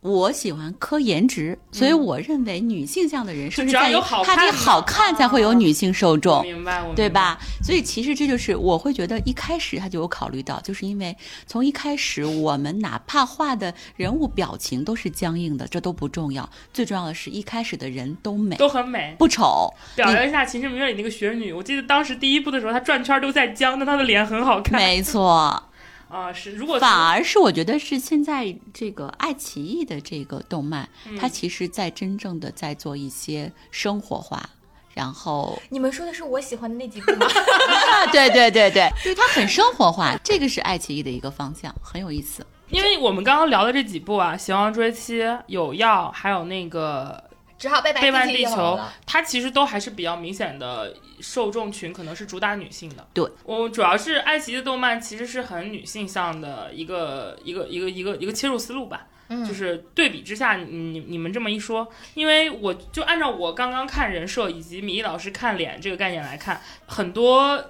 [0.00, 6.42] 我喜欢磕颜值，所以我认为女性向的人设就只要是在于有好看得好看才会有女性受众。
[6.42, 7.08] 明白，我明白对？
[7.08, 7.38] 吧？
[7.62, 19.16] 所以其实这就是我会觉得一开始他就有考虑到，就是因为从一开始我们哪怕画的人物表情都是僵硬的，这都不重要，最重要的是一开始的人都美，都很美。
[19.18, 19.72] 不丑。
[19.96, 24.80] 表扬一下《秦时明月》里那个雪女，我记得当时第一部的时候，她转圈都在僵，但她的脸很好看。
[24.80, 25.62] 没错，
[26.08, 34.48] 啊，是如果反而是我觉得是现在这个爱奇艺的这个动漫，嗯它其实在真正的在做一些生活化。
[34.94, 37.26] 然后，你们说的是我喜欢的那几部吗？
[38.10, 42.44] 对，对对对对，对它很生活化，这个是爱奇艺的一个方向，很有意思。
[42.68, 47.22] 因为我们刚刚聊的这几部啊，《邪王追妻》、《有药》，还有那个
[47.58, 48.78] 只好背《背叛叛地球。
[49.04, 53.06] 它其实都还是比较明显的受众群，可能是主打女性的。
[53.12, 59.06] 对，我主要是爱奇艺的动漫其实是很女性向的一个一个一个一个一个切入思路吧。
[59.30, 67.62] 嗯就是对比之下，你你你们这么一说，因为我就按照我刚刚看人设以及米粒老师看脸这个概念来看，很多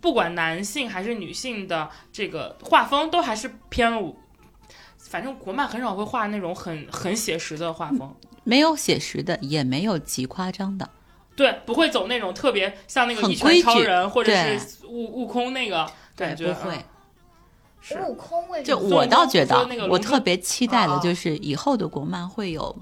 [0.00, 3.92] 不管男性还是女性的这个画风都还是偏。
[4.98, 8.12] 反正国漫很少会画那种很很写实的画风，
[8.44, 10.88] 没有写实的，也没有极夸张的。
[11.34, 16.76] 对，不会走那种特别像那个一拳很规矩超人或者是悟悟空那个感觉，不会。
[16.76, 16.84] 嗯。
[17.80, 18.00] 是。
[18.02, 18.80] 悟空为什么？
[18.80, 22.74] 就我倒觉得我特别期待的啊就是以后的国漫会有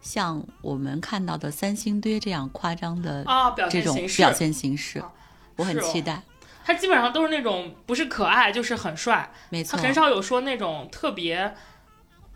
[0.00, 5.12] 像我们看到的三星堆这样夸张的啊，表这种表现形式啊，
[5.56, 6.22] 我很期待。
[6.64, 11.54] 他基本上都是那种不是可爱就是很帅，没错，他很少有说那种特别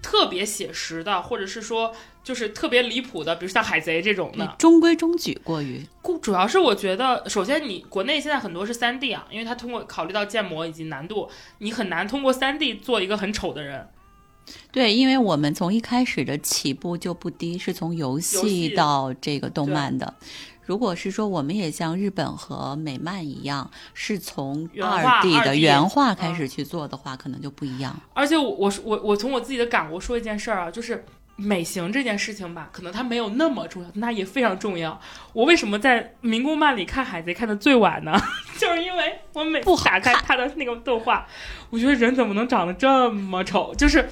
[0.02, 1.94] 特别写实的，或者是说
[2.24, 4.56] 就是特别离谱的，比如像海贼这种的。
[4.58, 5.80] 中规中矩过于。
[6.20, 13.88] 主要是我觉得，首先你国内现在很多是三 D 啊，因为它通过考虑到建模以及难度，你很难通过三 D 做一个很丑的人。
[14.72, 20.14] 对，因为我们从一开始的起步就不低，是从游戏到这个动漫的。
[20.64, 27.94] 如果是说我们也像日本和美漫一样，是从二 D 的原画开嗯始去做的话，可能就不一样。
[28.14, 31.04] 而且我我我我从我自己的感悟说一件事儿啊，就是
[31.34, 35.00] 美型这件事情吧，可能它没有那么重要，但它也非常重要。
[35.32, 38.16] 我为什么在民工漫里看海贼看的最晚呢？
[38.56, 41.26] 就是因为我每次不打开看它的那个动画，
[41.70, 43.74] 我觉得人怎么能长得这么丑？
[43.74, 44.08] 就是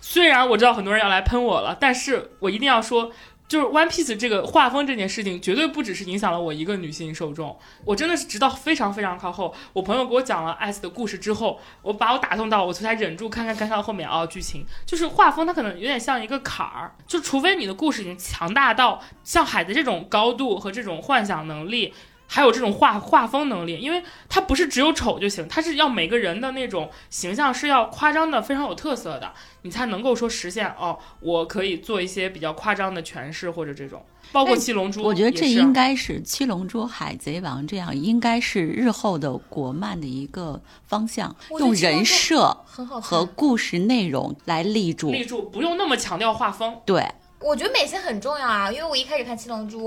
[0.00, 3.10] 虽然我知道很多人要来喷我了，但是我一定要说。
[3.48, 7.58] 就是 One Piece 这个画风这件事情，绝对不只是影响了我一个女性受众。
[7.84, 21.94] 我真的是直到非常非常靠后，我朋友给我讲了 Ace 的故事之后，我把我打动到，我才忍住看看看到后面哦，剧情就是画风，它可能有点像一个坎儿，就除非你的故事已经强大到像海的这种高度和这种幻想能力。
[22.30, 42.54] 还有这种画画风能力，因为它不是只有丑就行，它是要每个人的那种形象是要夸张的，非常有特色的，你才能够说实现哦，我可以做一些比较夸张的诠释或者这种，包括七龙珠，我觉得这应该是《七龙珠》《海贼王》这样，应该是日后的国漫的一个方向，用人设
[43.00, 45.10] 和故事内容来立住。
[45.10, 46.76] 立住，不用那么强调画风。
[46.84, 47.08] 对，
[47.40, 49.86] 我觉得美型很重要啊，因为我一开始看《七龙珠》，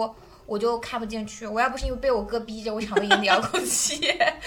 [0.51, 1.47] 我就看不进去。
[1.47, 4.01] 我要不是因为被我哥逼着，我肠胃炎的遥控器。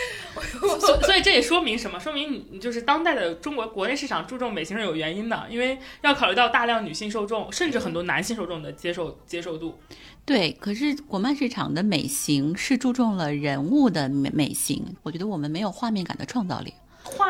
[0.61, 1.98] 所所以这也说明什么？
[1.98, 9.78] 说明你你就是当代的中国国内市场注重美型是有原因的，因为要考虑到大量女性受众，甚至很多男性受众的接受接受度。
[10.26, 16.74] 对，可是国漫市场的美型是注重了人物的美美型，我觉得我们没有画面感的创造力，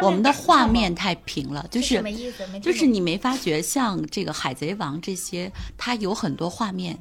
[0.03, 2.45] 我们的画面太平了，就是什么意思？
[2.61, 6.99] 就是你没发觉像这个《海贼王》这些，它有很多画面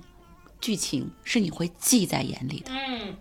[0.63, 2.71] 剧情是你会记在眼里的。
[2.71, 3.13] 嗯，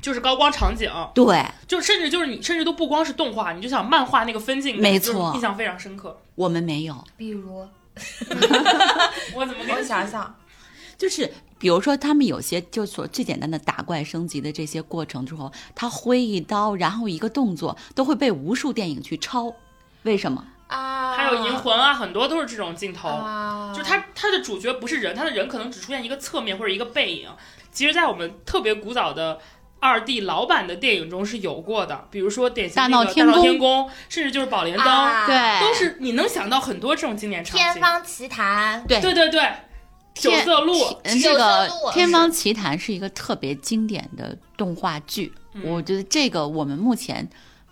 [0.00, 6.16] 就是高光场景，对就甚至就是你甚至都不光是动画，你就想漫画那个分镜没错印象非常深刻。
[6.36, 7.58] 我们没有，比如，
[9.34, 10.32] 我怎么跟我你想想，
[10.96, 19.52] 就是比如说他们有些就所最简单的打怪升级的这些过程之后，他挥一刀，然后一个动作都会被无数电影去抄，
[20.04, 20.46] 为什么？
[20.70, 23.08] 啊，还有银魂啊，很多都是这种镜头。
[23.08, 27.28] 啊，就他他的主角不是人，他的人可能只出现一个侧面或者一个背影。
[27.72, 29.38] 其实，在我们特别古早的
[29.78, 37.64] 二 D 老版的电影中是有过的，比如说典型大那个大闹闹天宫天宫，甚至就是宝莲灯，啊对都是你能想到很多这种经典场景。
[37.64, 39.52] 天方奇谭，对对对对，
[40.14, 40.74] 九色鹿，
[41.22, 47.28] 这个《天方奇谭》是一个特别经典的动画剧，嗯我觉得这个我们目前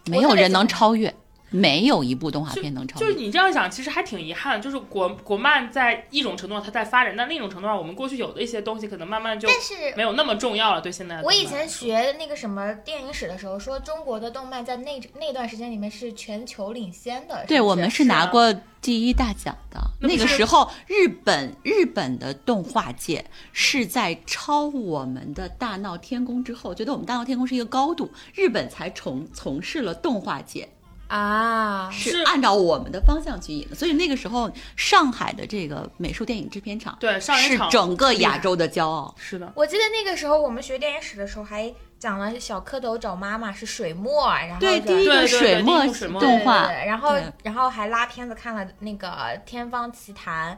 [0.07, 1.15] 没有人能超越。
[1.51, 3.15] 没有一部动画片能超就是。
[3.15, 4.61] 你这样想，其实还挺遗憾。
[4.61, 10.81] 就是国国漫在一种程度上它在发展，但另一种程度上，我们过去有的一些东西可能慢慢就但是没有那么重要了。
[10.81, 17.45] 对现在我以前学那个什么电影史的时候，说中国的动漫在那那段时间里面是全球领先的。
[17.47, 19.81] 对，我们是是拿过第一大奖的。
[20.01, 30.69] 那个时候，日本日本的动画界是在超我们的大闹天宫之后，觉得我们大闹天宫是一个高度，日本才从从事了动画界，
[31.09, 33.75] 啊，是按照我们的方向去引的。
[33.75, 39.15] 所以那个时候，上海的这个美术电影制片厂对上是整个亚洲的骄傲。
[39.19, 49.09] 是的，我记得那个时候我们学电影史的时候还讲了小蝌蚪找妈妈是水墨，然后对，第一个对对对水墨动画然后然后还拉片子看了那个
[49.45, 50.55] 《天方奇谭》，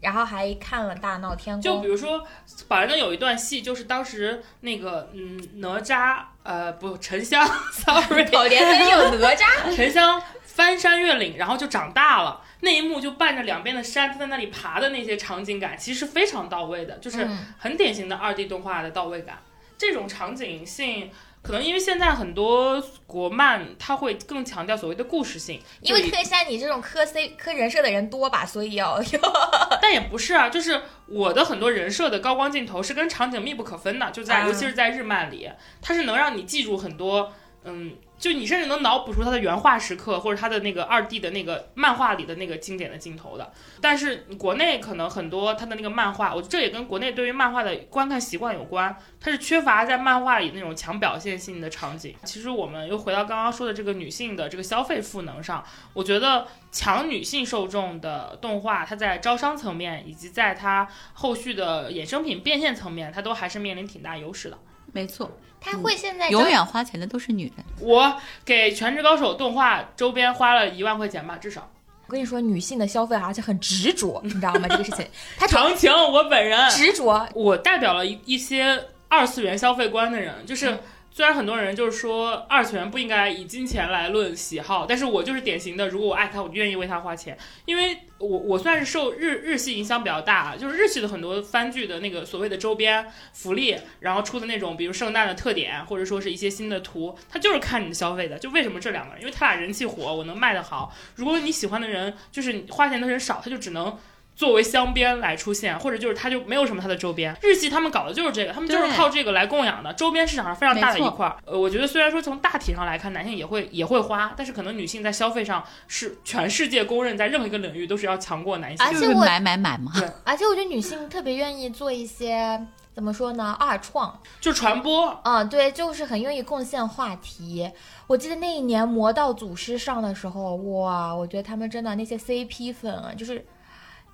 [0.00, 1.86] 然后还看了《大闹天宫就比》。
[1.90, 2.26] 如说，
[2.66, 12.40] 反正有一段戏，就是当时那个嗯哪吒呃不沉香， sorry，宝莲灯有哪吒， 沉香翻山越岭，然后就长大了。
[12.60, 19.38] 那一幕就伴着两边的山，他在那里爬的那些场景感，其实非常到位的，就是嗯很典型的二 D 动画的到位感。
[19.78, 21.10] 这种场景性，
[21.42, 29.20] 可能因为现在很多国漫它会更强调所谓的故事性，因为特别像你这种磕 C 磕人设的人多吧，所以要要
[29.80, 34.46] 但也不是啊，就是我的很多人设的高光镜头是跟场景密不可分的，就在、啊。
[34.46, 37.32] 尤其是在日漫里，它是能让你记住很多，
[37.64, 43.50] 嗯，就你甚至能脑补出它的原画时刻或者它的那个二 D 的那个漫画里的那个经典的镜头的。
[43.80, 52.14] 但是国内可能很多它的那个漫画，我这也跟国内对于漫画的观看习惯有关，它是缺乏在漫画里那种强表现性的场景。
[52.24, 55.64] 其实我们又回到刚刚说的这个女性的这个消费赋能上，
[55.94, 64.58] 我觉得强女性受众的动画，它在招商层面以及在它后续的衍生品变现层面，它都还是面临挺大优势的。
[64.92, 67.64] 没错，他会现在永远花钱的都是女人。
[67.80, 71.70] 我给《全职高手》动画周边花了一万块钱吧，至少。
[72.06, 74.66] 我跟你说，女性的消费而且很执着，你知道吗？
[74.68, 75.06] 这个事情，
[75.38, 80.78] 她长情，我本人，执着，我代表了一一些二次元消费观的人，就是。
[81.12, 87.36] 虽然很多人就是说二次元不应该以金钱来论喜好，但是我就是典型的，如果我爱他，我愿意为他花钱。
[87.64, 98.38] 因为我我算是受日日系影响比较大，就是日系的很多番剧的那个所谓的周边福利，然后出的那种，比如圣诞的特点，或者说是一些新的图，它就是看你的消费的。
[98.38, 99.20] 就为什么这两个人？
[99.20, 100.94] 因为他俩人气火，我能卖得好。
[101.16, 103.98] 如果你喜欢的人就是花钱的人少，他就只能。
[104.40, 107.36] 作为镶边来出现，或者就是它就没有什么它的周边。
[107.42, 109.92] 日系他们搞的就是这个，他们就是靠这个来供养的。
[109.92, 111.36] 周边市场上非常大的一块儿。
[111.44, 118.86] 呃，我觉得虽然说从大体上来看，男性也会也会花，但是可能女性在消费上是全世界公认，在任何一个领域都是要强过男性。
[118.86, 119.92] 而且我就是买买买嘛。
[120.24, 127.70] 而且我觉得女性特别愿意做一些怎么说呢，二创，就传播，嗯，对，就是很愿意贡献话题。
[128.06, 133.44] 我记得那一年《魔道祖师》上的时候，哇，我觉得他们真的那些 CP 粉啊，就是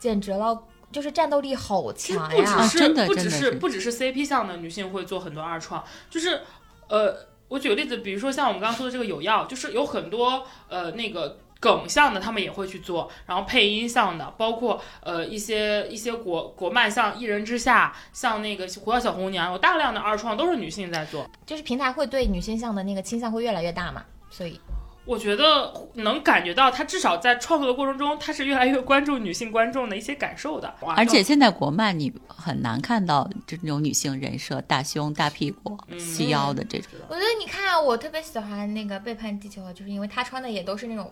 [0.07, 2.64] 简直了，就是战斗力好强呀不只强呀！
[2.64, 6.42] 啊是、真的不只是是不只是 CP 向的女性会做很多二创，就是
[6.88, 7.16] 呃，
[7.48, 11.38] 我举个例子，比如说像我们刚刚说的这个有药，就是有很多呃那个。
[11.59, 21.26] 梗向的他们也会去做，然后配音向的，包括呃一些一些国国漫，像《一人之下》，像那个《狐妖小红娘》，有大量的二创都是女性在做。
[21.46, 24.61] 就是平台会对女性向的那个倾向会越来越大嘛，所以
[25.07, 30.74] 我觉得能感觉到，他至少在创作的过程中，他是越来越关注女性观众的一些感受的。
[30.96, 36.90] 而且现在国漫你很难看到这种女性人设，大胸、大屁股、嗯细腰的这种。
[37.09, 41.09] 我觉得你看，我特别喜欢那个《背叛地球》，就是因为他穿的也都是那种，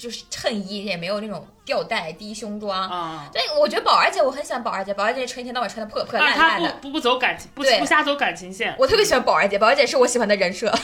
[0.00, 2.88] 就是衬衣，也没有那种吊带低胸装。
[2.90, 6.74] 啊、对，我觉得宝儿姐，我很喜欢宝儿姐，宝儿姐穿一天到晚穿的破破烂烂的。
[6.80, 8.74] 不不走感情，不不瞎走感情线。
[8.78, 10.72] 我特别喜欢宝儿姐，宝儿姐是我喜欢的人设，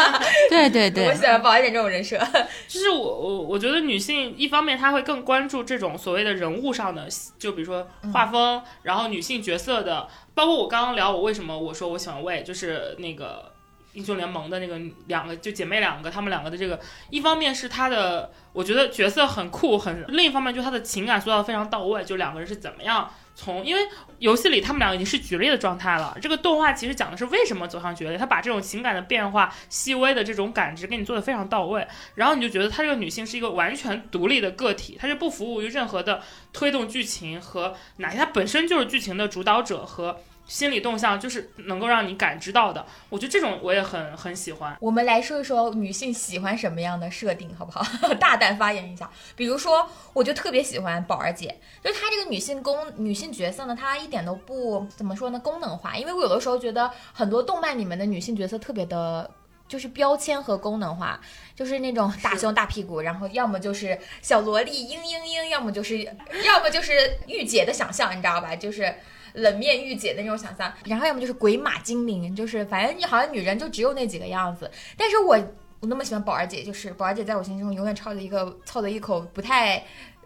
[0.48, 2.16] 对对对我喜，欢宝儿姐这种人设。
[2.68, 7.08] 就是我我我觉得女性一方面她会更关注这种所谓的人物上的，
[7.40, 13.52] 就比如说画风，然后女性角色的，包括我刚刚聊我为什么我说我喜欢魏，就是那个
[13.96, 16.78] 英雄联盟的那个两个就姐妹两个，她们两个的这个，
[17.10, 23.10] 一方面是她的，我觉得角色很酷很，另一方面就她的情感塑造非常到位，就两个人是怎么样。
[23.38, 23.82] 从因为
[24.18, 36.22] 游戏里他们两个已经是决裂的状态了，这个动画其实讲的是为什么走向决裂，他把这种情感的变化、细微的这种感知给你做的非常到位，然后你就觉得她这个女性是一个完全独立的个体，她是不服务于任何的
[36.54, 42.86] 推动剧情和哪些，她本身就是剧情的主导者和心理动向，就是能够让你感知到的。
[43.08, 44.76] 我觉得这种我也很很喜欢。
[44.80, 47.84] 我们来说一说女性喜欢什么样的设定，好不好？
[48.14, 49.10] 大胆发言一下。
[49.34, 55.96] 比如说，我就特别喜欢宝儿姐，就她这个女性功女性角色呢，她一点都不怎么说呢，功能化。
[55.96, 59.28] 因为我有的时候觉得很多动漫里面的女性角色特别的
[59.68, 61.20] 就是标签和功能化，
[61.56, 66.04] 就是那种大胸大屁股，然后要么就是小萝莉嘤嘤嘤，要么就是
[66.44, 68.54] 要么就是御姐的想象，你知道吧？
[68.54, 68.94] 就是
[69.36, 74.68] 冷面御姐的那种想象，然后要么就是鬼马精灵，就是反正好像女人就只有那几个样子。
[74.96, 75.36] 但是我
[75.80, 79.84] 我那么喜欢宝儿姐，就是宝儿姐在我心中永远操着一个操着一口不太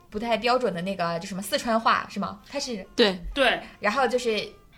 [0.09, 2.41] 不太标准的那个就什么四川话是吗？
[2.49, 4.31] 她是对对，然后就是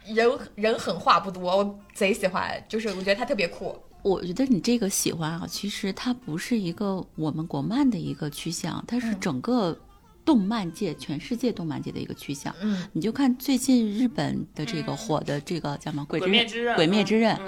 [0.06, 3.78] 人人狠话不多，我贼喜欢，就是我觉得她特别酷。
[4.02, 9.78] 我觉得你这个喜欢啊，其实它不是一个我们国漫的一个趋向，它是嗯整个
[10.24, 12.54] 动漫界、全世界动漫界的一个趋向。
[12.60, 17.38] 嗯，你就看最近日本的这个嗯火的这个叫什么《鬼之刃》，鬼灭之刃，鬼灭之刃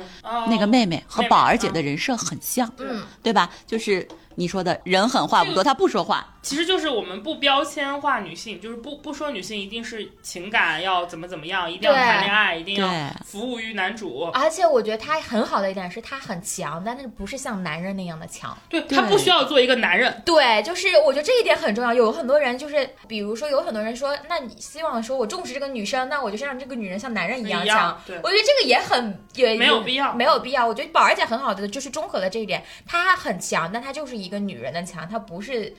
[0.50, 3.50] 那个哦妹妹和宝儿姐的嗯人设很像，嗯对吧？
[3.66, 6.33] 就是你说的人狠话不多，她不说话。
[6.44, 14.30] 其实就是我们不标签化女性，就是不不说女性一定是情感要怎么怎么样，一定要谈恋爱，一定要服务于男主。
[14.34, 18.56] 而且我觉得她很好的一点是她很强，但是不是像男人那样的强。
[18.68, 21.94] 对她不需要做一个男人，对，就是我觉得这一点很重要。
[21.94, 27.76] 有很多人就是，比如说有很多人说，那你希望说我重视这个女生，那我就是让这个女人像男人一样强。
[27.76, 30.66] 样对我觉得这个也很也没有必要没有必要。
[30.66, 35.74] 我觉得宝儿姐很好的就是综合了这一点，她很强，但她就是一个女人的强，她不是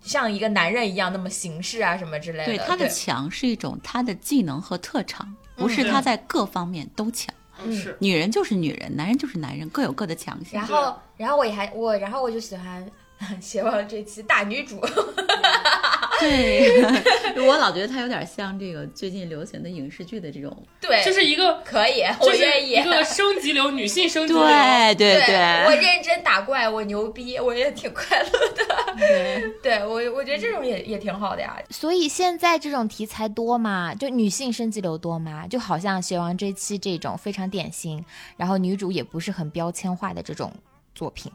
[0.00, 2.44] 像一个男人一样那么行事啊什么之类的。
[2.44, 7.34] 对，他的强是一种他的技能和特长，不是他在各方面都强。
[7.64, 10.66] 嗯是女人就是女人，男人就是男人，各有各的强项然。
[10.66, 12.86] 后，然后我也还我，然后我就喜欢。
[13.40, 14.78] 希望这期大女主，
[16.20, 20.56] 对，我老觉得他有点像这个最近流行的影视剧的这种。
[20.80, 22.72] 对，就是一个，可以，就是我愿意。
[22.72, 24.42] 一个升级流，女性升级流。
[24.42, 25.36] 对对对
[25.66, 28.96] 我认真打怪，我牛逼，我也挺快乐的。
[28.96, 31.56] 对， 对我，我觉得这种也也挺好的呀。
[31.70, 38.04] 所以现在这种题材多嘛，就女性升级流多嘛，就好像《学王》这期这种非常典型，
[38.36, 40.52] 然后女主也不是很标签化的这种
[40.94, 41.30] 作品。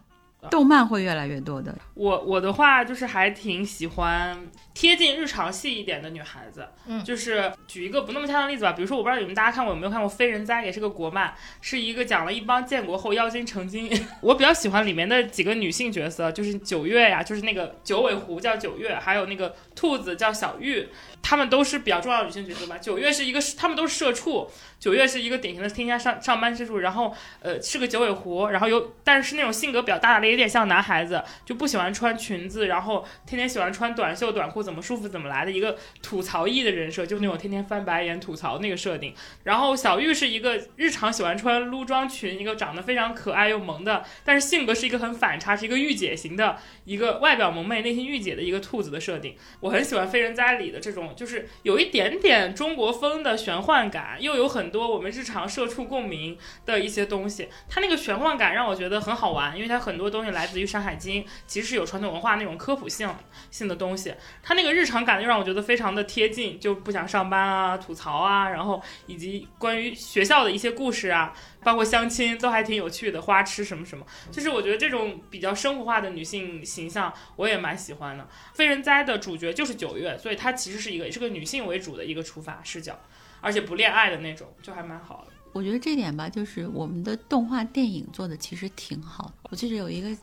[0.49, 1.73] 动漫会越来越多的。
[1.93, 4.37] 我我的话就是还挺喜欢
[4.73, 13.89] 贴近日常系一点的女孩子，嗯就是举一个不那么恰当的例子吧，比如说我不知道你们大家看过有没有看过《非人哉》，也是个国漫，是一个讲了一帮建国后妖精成精。
[14.21, 20.87] 我比较喜欢里面的几个女性角色，就是九月呀，就是那个九尾狐叫九月，还有那个兔子叫小玉，
[21.21, 22.77] 她们都是比较重要的女性角色吧。
[22.77, 24.49] 九月是一个，她们都是社畜，
[24.81, 39.13] 九月是一个典型的天下上上班之主，然后呃是个九尾狐，然后有但是是那种性格比较大大咧，有点像男孩子，就不喜欢穿裙子，然后天天喜欢穿短袖短裤，怎么舒服怎么来的一个吐槽艺的人设，就那种天天翻白眼吐槽那个设定。
[39.43, 49.35] 然后小玉是一个日常喜欢穿撸装裙，一个长得非常可爱又萌的，但是性格是一个很反差，是一个御姐型的一个外表萌妹内心御姐的一个兔子的设定。
[49.59, 57.49] 我很喜欢《非人哉》里的这种，就是有一点点中国风的玄幻感，又有很多我们日常社畜共鸣的一些东西。
[57.69, 63.09] 它那个玄幻感让我觉得很好玩，因为它很多东西来自于《山海经》，其实是有传统文化那种科普性
[63.49, 64.13] 性的东西。
[64.41, 78.27] 它那个日常感又让我觉得非常的贴近，就不想上班啊、吐槽啊，然后以及关于学校的一些故事啊，包括相亲都还挺有趣的，花痴什么什么，就是我觉得这种比较生活化的女性形象我也蛮喜欢的。
[78.53, 82.99] 非人哉的主角就是九月，所以她其实是一个是个女性为主的一个出发视角，
[83.41, 85.33] 而且不恋爱的那种，就还蛮好的。
[85.51, 89.33] 我觉得这点吧，就是我们的动画电影做的其实挺好的。
[89.49, 90.15] 我记得有一个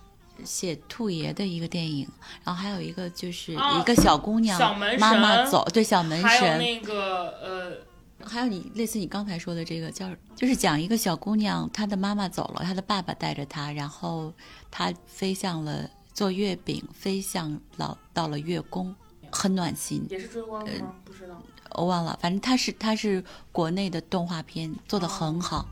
[0.43, 2.09] 写兔爷的一个电影，
[2.45, 14.33] 然后还有一个就是哦一个小姑娘、小门神妈妈走，对小门还有神，那个呃，还有你类似你刚才说的这个叫，就是讲一个小姑娘，她的妈妈走了，她的爸爸带着她，然后
[14.71, 18.95] 她飞向了做月饼，飞向老到了月宫，
[19.31, 20.07] 很暖心。
[20.09, 20.95] 也是追光的吗？
[21.05, 21.43] 不知道。
[21.73, 25.66] 我忘了，反正它是它是国内的动画片，做的很好。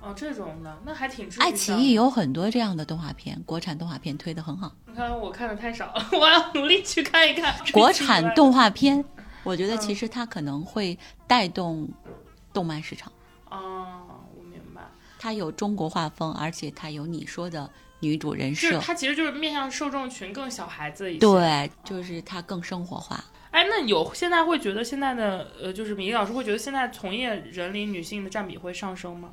[0.00, 4.72] 哦，这种的那还挺爱奇艺有很多这样的动画片，国产动画片推的很好。
[4.86, 9.04] 你看我看的太少了，我要努力去看一看 国产动画片，
[9.42, 10.96] 我觉得嗯其实它可能会
[11.26, 11.88] 带动
[12.52, 13.12] 动漫市场。
[13.50, 13.86] 哦，
[14.36, 14.82] 我明白，
[15.18, 17.68] 它有中国画风，而且它有你说的
[17.98, 18.78] 女主人就是设。
[18.78, 23.22] 它其实就是面向受众群更小孩子一些。，对，就是它更生活化。
[23.50, 29.32] 哎，那有现在会觉得现在的呃，就是米粒老师会觉得现在从业人里女性的占比会上升吗？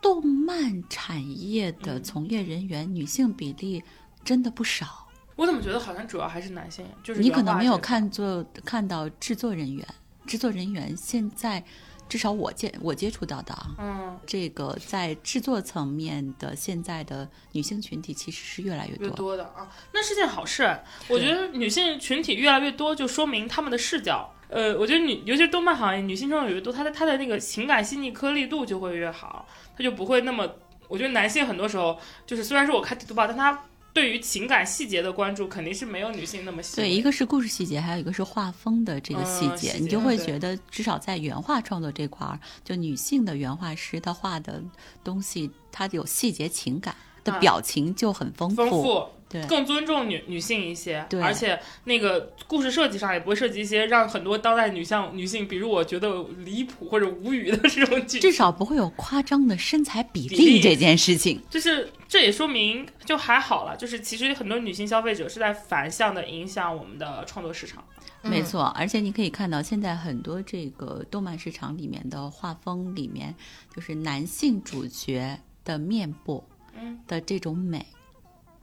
[0.00, 3.82] 动漫产业的嗯从业人员、女性比例
[4.24, 5.06] 真的不少。
[5.36, 6.86] 我怎么觉得好像主要还是男性？
[7.02, 9.86] 就是你可能没有看作看到制作人员，
[10.26, 11.62] 制作人员现在
[12.10, 19.06] 至少我接我接触到的啊，嗯，这个在制作层面的现在的女性群体其实是越来越多。
[19.06, 20.80] 越多的啊，那是件好事。
[21.08, 24.34] 我觉得女性群体越来越多，就说明她们的视角。
[24.48, 29.46] 呃，我觉得女，尤其是动漫行业，女性受众越多，她的她的那个情感细腻颗粒度就会越好，
[29.76, 30.48] 她就不会那么
[30.88, 31.96] 我觉得男性很多时候
[32.26, 33.62] 就是虽然说我看地图吧，但他
[33.92, 36.76] 对于情感细节的关注肯定是没有女性那么细。
[36.76, 44.62] 对，一个是故事细节，还有一个是画风的这个细节，你就会觉得至少在原画创作这块儿，就女性的原画师她画的
[45.02, 49.42] 东西，她有细节情感的啊表情就很丰丰富，对。
[49.46, 51.22] 更尊重女女性一些，对。
[51.22, 61.40] 而且那个故事设计上也不会涉及一些让很多当代女性女性，比如我觉得离谱或者无语的这种剧至少不会有夸张的身材比比例例这件事情。
[61.48, 67.84] 就是这也说明就还好了，就是其实很多女性消费者是在反向的影响我们的创作市场。
[68.22, 73.34] 嗯没错，而且你可以看到，现在很多这个动漫市场里面的画风里面，
[73.74, 76.44] 就是男性主角的面部
[76.78, 76.98] 嗯。
[77.06, 77.86] 的这种美，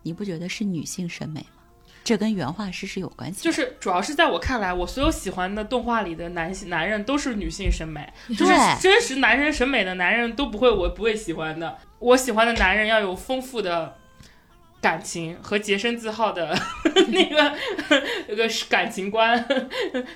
[0.07, 1.63] 你不觉得是女性审美吗？
[2.01, 3.43] 这跟原画师是有关系的。
[3.43, 11.77] 就是主要是在我看来，我所有喜欢的动画里的男性男人都是女性审美，就是真实男人审美的男人都不会我不会喜欢的。
[11.99, 13.97] 我喜欢的男人要有丰富的
[14.79, 16.57] 感情和洁身自好的
[17.11, 17.57] 那个
[18.27, 19.45] 那个感情观。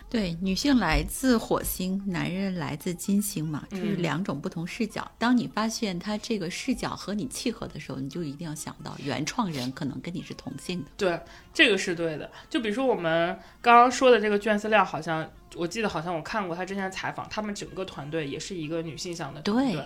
[0.10, 5.10] 对，女性来自火星，男人来自金星嘛，就是嗯两种不同视角。
[5.18, 10.86] 当你发现他这个视角和你契合的时候，你就一定要想到原创人可能跟你是同性的。
[10.98, 11.20] 对，
[11.54, 12.30] 这个是对的。
[12.50, 19.74] 就比如说我们刚刚说的这个卷饲料，好像我记得好像我看过他之前的采访，他们整个团队也是一个女性向的团队。
[19.74, 19.86] 对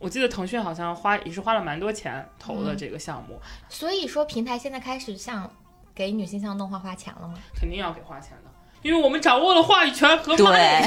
[0.00, 5.52] 我记得腾讯好像花也是花了蛮多钱投的嗯这个项目，所以说平台现在开始向
[5.98, 7.34] 给女性向动画花钱了吗？
[7.60, 8.50] 肯定要给花钱的。
[8.80, 10.82] 因为我们掌握了话语权和对，麦，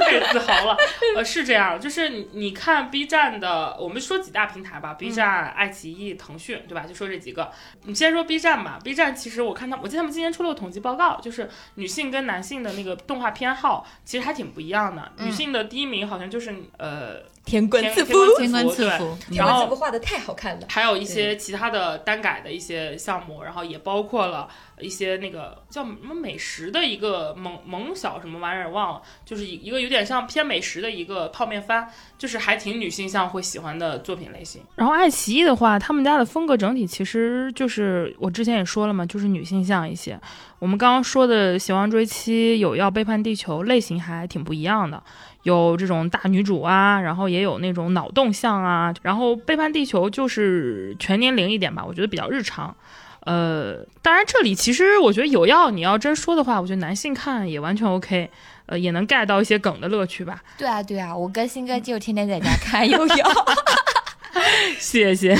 [0.00, 0.76] 太自豪了。
[1.16, 6.86] 呃，是这样，就是你你看 B 站的，我们说几大平台吧，B 站、爱奇艺、腾讯，对吧？
[6.86, 7.50] 就说这几个。
[7.82, 15.02] 你先说 B 站吧，B 站其实我看他，我记得他们今年出了个统计报告，就是女性跟男性的那个动画偏好其实还挺不一样的。
[15.16, 17.16] 嗯女性的第一名好像就是呃
[17.46, 20.66] 天官赐福天官赐福，天然后官赐福画的太好看了。
[20.68, 24.48] 还有一些其他的单改的一些项目，然后也包括了
[24.80, 31.86] 一些那个叫什么美食的一个萌萌小什么玩意儿忘了，就是一一个有点像偏美食的一个泡面番，
[32.18, 34.60] 就是还挺女性向会喜欢的作品类型。
[34.74, 40.20] 然后爱奇艺的话，他们家的风格整体其实就是我之前也说了嘛，就是女性向一些。
[40.58, 45.00] 我们刚刚说的《邪王追妻》《有要背叛地球》类型还挺不一样的。
[45.46, 52.74] 有这种大女主啊，然后也有那种脑洞向啊，然后背叛地球就是全年龄一点吧，我觉得比较日常。
[53.20, 58.28] 呃，当然这里其实我觉得有要你要真说的话，我觉得男性看也完全 OK，
[58.66, 60.42] 呃，也能 get 到一些梗的乐趣吧。
[60.58, 63.14] 对啊，对啊，我跟新哥就天天在家看悠悠。
[64.78, 65.32] 谢谢，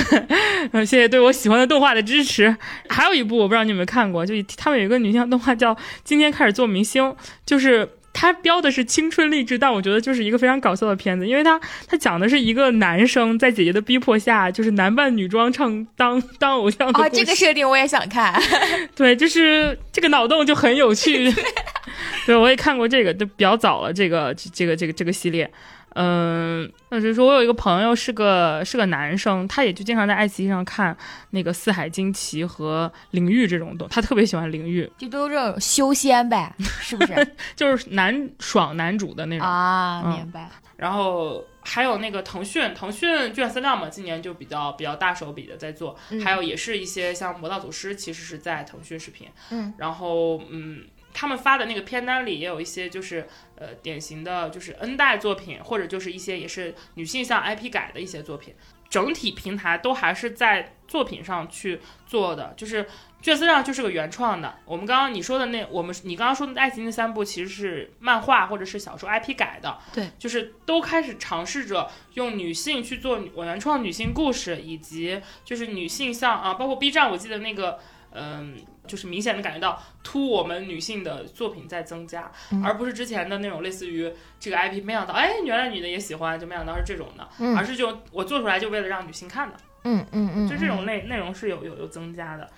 [0.71, 2.55] 呃，谢谢对我喜欢的动画的支持。
[2.89, 7.03] 还有一部我不知道你有没有看过，就他们有一个女性动画叫《今天开始做明星》，
[7.45, 7.87] 就是
[8.19, 18.33] 它标的是青春励志，但我觉得就是一个非常搞笑的片子，因为它它讲的是一个男生在姐姐的逼迫下，就是男扮女装唱当当偶像的啊，这个设定我也想看。
[18.97, 21.31] 对，就是这个脑洞就很有趣。
[22.25, 25.47] 对，我也看过这个，就比较早了，这个这个这个这个系列。
[25.95, 30.95] 嗯，那就是说我有一个朋友是个是个男生，他也就经常在爱奇艺上看
[31.31, 37.13] 那个《四海惊奇》和《灵域》这种东，他特别喜欢《灵域就都是这种修仙呗，是不是？》，
[37.55, 39.47] 就是男爽男主的那种。
[39.47, 40.49] 啊，嗯明白。
[40.75, 49.27] 然后还有那个腾讯，腾讯卷饲料嘛，今年就比较比较大手笔的在做，嗯还有也是一些像《魔道祖师》，其实是在腾讯视频。
[49.49, 50.83] 嗯，然后嗯，
[51.19, 58.53] 他们发的那个片单里也有一些就是呃典型的就是 N 代作品，或者就是一些也是女性向 IP 改的一些作品。
[58.87, 62.87] 整体平台都还是在作品上去做的，就是
[63.19, 64.59] 卷丝上就是个原创的。
[64.63, 77.79] 我们刚刚你说的那，我们你刚刚说的爱情那三部其实是漫画或者是小说 IP 改的，对，就是都开始尝试着用女性去做女原创女性故事，以及就是女性像啊，包括 B 站，我记得那个
[78.11, 78.55] 嗯。
[78.87, 89.57] 就是明显的感觉到突我们女性的作品在增加，嗯而不是之前的那种类似于这个 IP，没想到哎，原来女的也喜欢，就没想到是这种的，嗯而是就我做出来就为了让女性看的。
[89.83, 92.49] 嗯嗯嗯，就这种内内容是有有有增加的，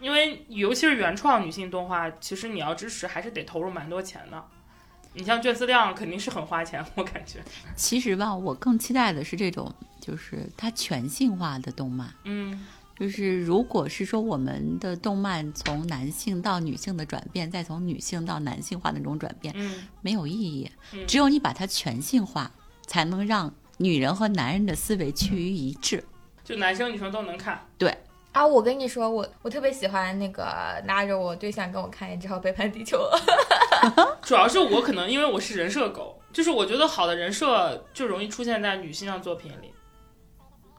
[0.00, 4.42] 因为尤其是原创女性动画，其实你要支持还是得投入蛮多钱的。
[5.14, 7.38] 你像卷饲量肯定是很花钱，我感觉，
[7.76, 9.70] 其实吧，我更期待的是这种，
[10.00, 12.10] 就是它全性化的动漫。
[12.24, 12.66] 嗯
[12.98, 20.70] 就是如果是说我们的动漫从男性到女性的转变，再从女性到男性化的那种转变，嗯没有意义。
[20.92, 22.52] 嗯只有你把它全性化，
[22.86, 26.04] 才能让女人和男人的思维趋于一致。
[26.44, 27.66] 就男生女生都能看。
[27.78, 27.96] 对
[28.32, 30.44] 啊，我跟你说，我我特别喜欢那个
[30.86, 32.98] 拉着我对象跟我看《一只好背叛地球》
[34.22, 39.72] 主要是我可能因为我是人设狗，就是我觉得好的人设就容易出现在女性向作品里。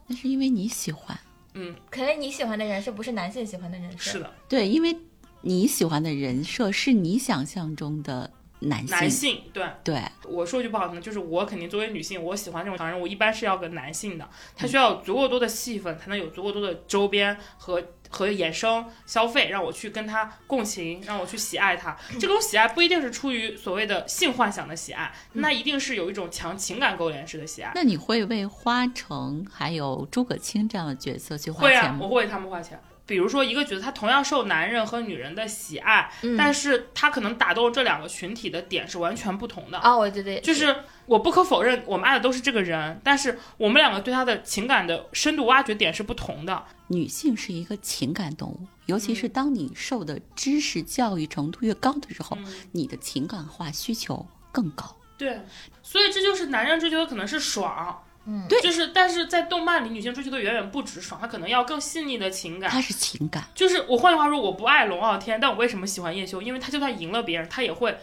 [0.08, 1.18] 那是因为你喜欢，
[1.54, 4.12] 嗯，可能你喜欢的人设不是男性喜欢的人设。
[4.12, 4.96] 是的，对，因为
[5.42, 9.66] 你喜欢的人设是你想象中的男性，男性对。
[9.84, 17.84] 对，我说句不好听的，就是我肯定作为女性，我喜欢这种男人，我一般是要个男性的，他需要足够多的戏份，才能有足够多的周边和
[18.14, 21.98] 和衍生消费，让我去跟他共情，让我去喜爱他。
[22.20, 27.72] 这种喜爱不一定是出于所谓的性幻想的喜爱，那一定是有一种强情感勾连式的喜爱。
[27.74, 32.00] 那你会为花城还有诸葛青这样的角色去花会啊，钱吗？
[32.04, 32.80] 我会为他们花钱。
[33.06, 39.78] 比如说一个角色，他同样受男人和女人的喜爱，嗯但是他可能打动这两个群体的点是完全不同的。
[39.80, 40.76] 啊，我觉得就是
[41.06, 46.64] 我不可否认，我们爱的都是这个人，但是我们两个对他的情感的深度挖掘点是不同的。
[46.88, 54.96] 女性是一个情感动物，尤其嗯是当你受的知识教育程度越高的时候，嗯你的情感化需求更高。
[55.18, 55.42] 对，
[55.82, 62.70] 所以这就是男人追求的可能是爽，嗯对就是但是在动漫里，女性追求的远远不止爽，她可能要更细腻的情感。
[62.70, 66.42] 她是情感，就是我换句话说，我不爱龙傲天，但我为什么喜欢叶修？
[66.42, 67.98] 因为他就算赢了别人，他也会，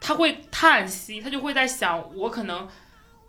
[0.00, 2.68] 他会叹息，他就会在想，我可能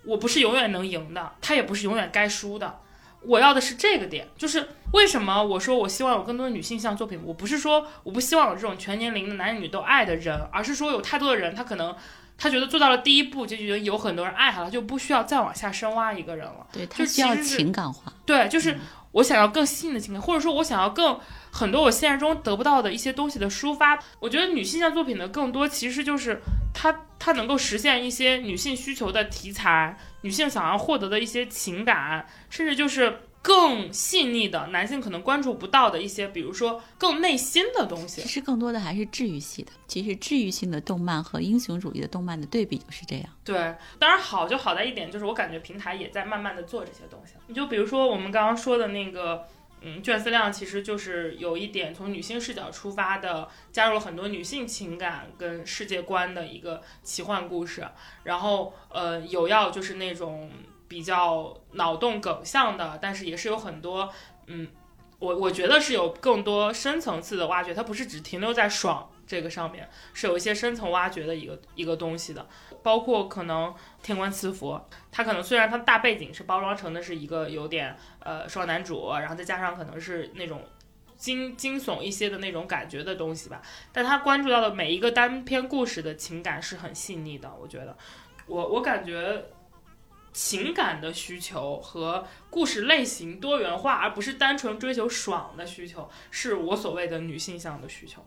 [0.05, 2.79] 我不是永远能赢的，他也不是永远该输的。
[3.25, 11.95] 我要的是这个点，就是为什么我说我希望有更多的女性向作品，我不是说我不希望有这种全年龄的男女都爱的人，而是说有太多的人，他可能
[12.37, 16.67] 他觉得做到了第一步，就觉得有很多人爱他了，就不需要再往下深挖一个人了。
[16.71, 18.11] 对，他需要情感化。
[18.25, 18.77] 对，就是
[19.11, 21.19] 我想要更细腻的情感，或者说我想要更
[21.51, 23.97] 很多我现实中得不到的一些东西的抒发。
[24.19, 26.41] 我觉得女性向作品的更多其实就是
[26.73, 33.19] 它它能够实现一些女性需求的题材，女性想要获得的一些情感，甚至就是。
[33.43, 38.27] 更细腻的男性可能关注不到的一些，比如说更内心的东西其。
[38.29, 39.71] 实更多的还是治愈系的。
[39.85, 43.25] 其实治愈性的动漫和英雄主义的动漫的对比就是这样。
[43.43, 47.33] 对，当然好就好在一点，就是我感觉平台也在慢慢的做这些东西。
[47.47, 49.45] 你就比如说我们刚刚说的那个，
[49.81, 57.85] 嗯，卷思量其实就是有一点从女性视角出发的，加入了很多女性情感跟世界观的一个奇幻故事。
[58.23, 60.49] 然后呃，有要就是那种
[60.93, 64.07] 比较脑洞梗向的，但是也是有很多
[64.45, 64.67] 嗯。
[65.19, 72.45] 我我觉得是有更多深层次的挖掘，它不是只停留在爽这个上面，是有一些深层挖掘的一个一个东西的。
[72.81, 74.77] 包括可能天官赐福，
[75.13, 80.61] 它可能虽然它大背景是包装成的是一个有点呃双男主，然后再加上可能是那种
[81.15, 83.61] 惊惊悚一些的那种感觉的东西吧，
[83.93, 87.95] 但它关注到的每一个单篇故事的情感是很细腻的，我觉得，
[88.47, 89.45] 我我感觉。
[90.33, 98.25] 情感的需求和故事类型多元化，而不是单纯追求爽的需求，是我所谓的女性向的需求。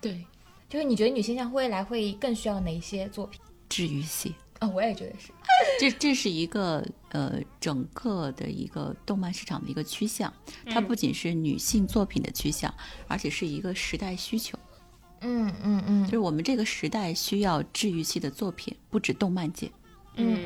[0.00, 0.24] 对，
[0.68, 3.40] 就是你觉得女性向未来会更需要哪一些作品？
[3.68, 5.32] 治愈系，啊、我也觉得是。
[5.80, 10.32] 这这是一个呃整个的一个动漫市场的一个趋向。
[10.70, 12.72] 它不仅是女性作品的趋向，
[13.08, 14.58] 而且是一个时代需求。
[15.22, 19.66] 嗯嗯嗯就是我们这个时代需要治愈系的作品，不止动漫界。
[20.18, 20.44] 嗯嗯嗯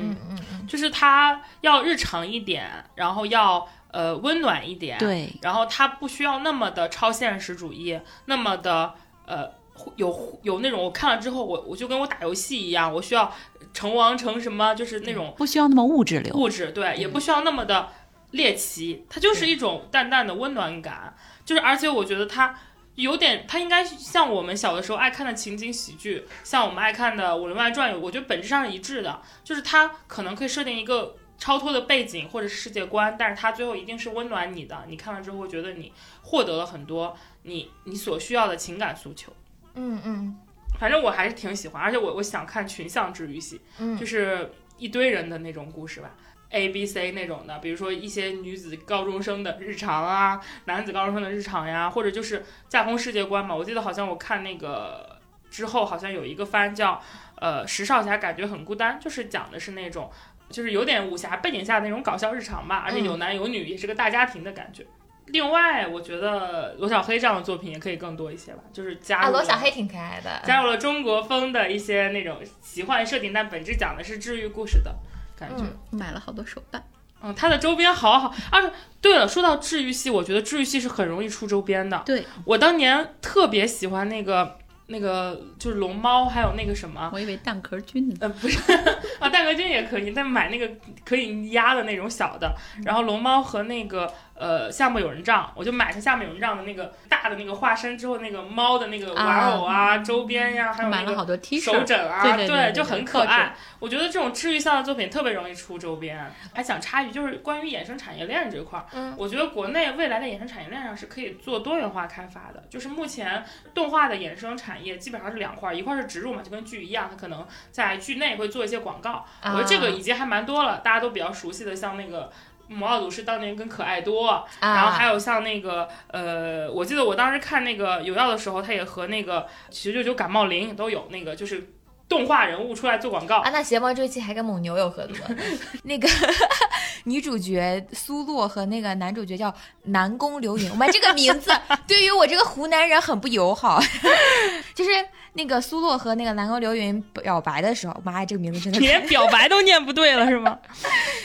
[0.71, 2.65] 就是它要日常一点，
[2.95, 8.93] 然后要呃温暖一点，，对，然后它不需要那么的超现实主义，那么的
[9.25, 9.49] 呃
[9.97, 13.29] 有有那种我看了之后，我我就跟我打游戏一样，我需要
[13.73, 16.33] 成王成什么，就是那种不需要那么物质流。
[16.33, 17.89] 物质，对，也不需要那么的
[18.31, 21.13] 猎奇，它就是一种淡淡的温暖感，
[21.43, 22.57] 就是而且我觉得它。
[22.95, 39.33] 有点，它应该像我们小的时候爱看的情景喜剧，像我们爱看的《武林外传》，我觉得本质上是一致的，就是它可能可以设定一个超脱的背景或者是世界观，但是它最后一定是温暖你的，你看了之后会觉得你获得了很多你你所需要的情感诉求。
[39.75, 40.37] 嗯嗯
[40.79, 46.11] 反正我还是挺喜欢，而且我我想看群像治愈系，嗯，就是一堆人的那种故事吧。
[46.51, 53.55] A、B、C 那种的，比如说一些女子高中生的日常啊，男子高中生的日常呀，或者就是架空世界观嘛。
[53.55, 57.01] 我记得好像我看那个之后，好像有一个番叫
[57.35, 60.09] 呃《石少侠感觉很孤单》，就是讲的是那种
[60.49, 64.85] 就是有点武侠背景下的那种搞笑日常吧，而且有男有女，也是个大家庭的感觉。
[65.27, 70.41] 另外，我觉得罗小黑这样的作品也可以更多一些吧，就是加啊，入了罗小黑挺可爱的。
[70.45, 74.93] 加入了中国风的一些那种奇幻设定，但本质讲的是治愈故事的
[75.41, 75.63] 感觉。
[75.63, 76.81] 嗯买了好多手办。
[77.23, 78.29] 嗯，它的周边好好。
[78.49, 78.71] 啊，
[79.01, 82.01] 对了，说到治愈系，我觉得治愈系是很容易出周边的。
[82.05, 87.11] 对，我当年特别喜欢那个那个就是龙猫，还有那个什么。
[87.13, 88.15] 我以为蛋壳菌呢。
[88.21, 88.57] 呃，不是
[89.19, 90.67] 啊，蛋壳菌也可以，但买那个
[91.05, 92.55] 可以压的那种小的。
[92.83, 94.11] 然后龙猫和那个
[94.41, 103.55] 呃夏目友人帐，我就买它夏目有人帐的那个大的那个化身之后那个猫的那个玩偶啊、周边呀，还有那个买了好多 T 恤，手枕啊，对对对对就很可爱。
[103.77, 106.19] 我觉得这种治愈向的作品特别容易出周边。
[106.55, 112.63] 还想插一句，就是关于衍生产业链这块儿，嗯我觉得国内未来的衍生产业链上是可以做多元化开发的。
[112.67, 119.23] 就是目前动画的衍生产业基本上是两块儿，一块儿是植入嘛，就跟剧一样，它可能在剧内会做一些广告。
[119.43, 122.31] 我觉得这个已经还蛮多了，大家都比较熟悉的，像那个。
[122.71, 131.73] 魔奥鲁是当年跟可爱多，啊，然后还有像那个呃，我记得我当时看那个有药的时候，他也和那个九九九感冒灵都有那个就是
[132.07, 133.39] 动画人物出来做广告。
[133.39, 135.17] 啊，那邪猫这一期还跟蒙牛有合作，
[135.83, 136.07] 那个
[137.05, 139.53] 女主角苏洛和那个男主角叫
[139.83, 141.51] 南宫流云，妈这个名字
[141.87, 143.81] 对于我这个湖南人很不友好，
[144.75, 144.91] 就是
[145.33, 150.57] 那个苏洛和那个南宫流云表白的时候，妈呀，这个名字真的你连表白都念不对了是吗？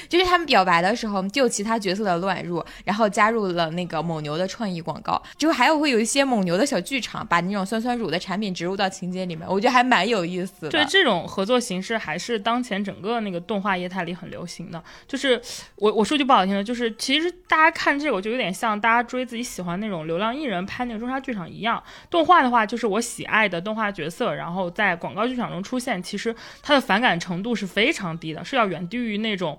[0.08, 10.70] 就是他们表白的时候，就其他角色的乱入，然后加入了那个蒙牛的创意广告，之后还有会有一些蒙牛的小剧场，把那种酸酸乳的产品植入到情节里面，我觉得还蛮有意思的。
[10.70, 14.82] 对，这种合作形式还是当前整个那个动画业态里很流行的。
[15.08, 15.40] 就是
[15.74, 21.82] 我我说句不好听的，就是其实大家看这个，我就有点像大家追自己喜欢那种流量艺人拍那个中沙剧场一样。
[22.08, 29.58] 动画的话，就是我喜爱的动画角色，然后在广告剧场中出现，其实它的反感程度是非常低的，是要远低于那种。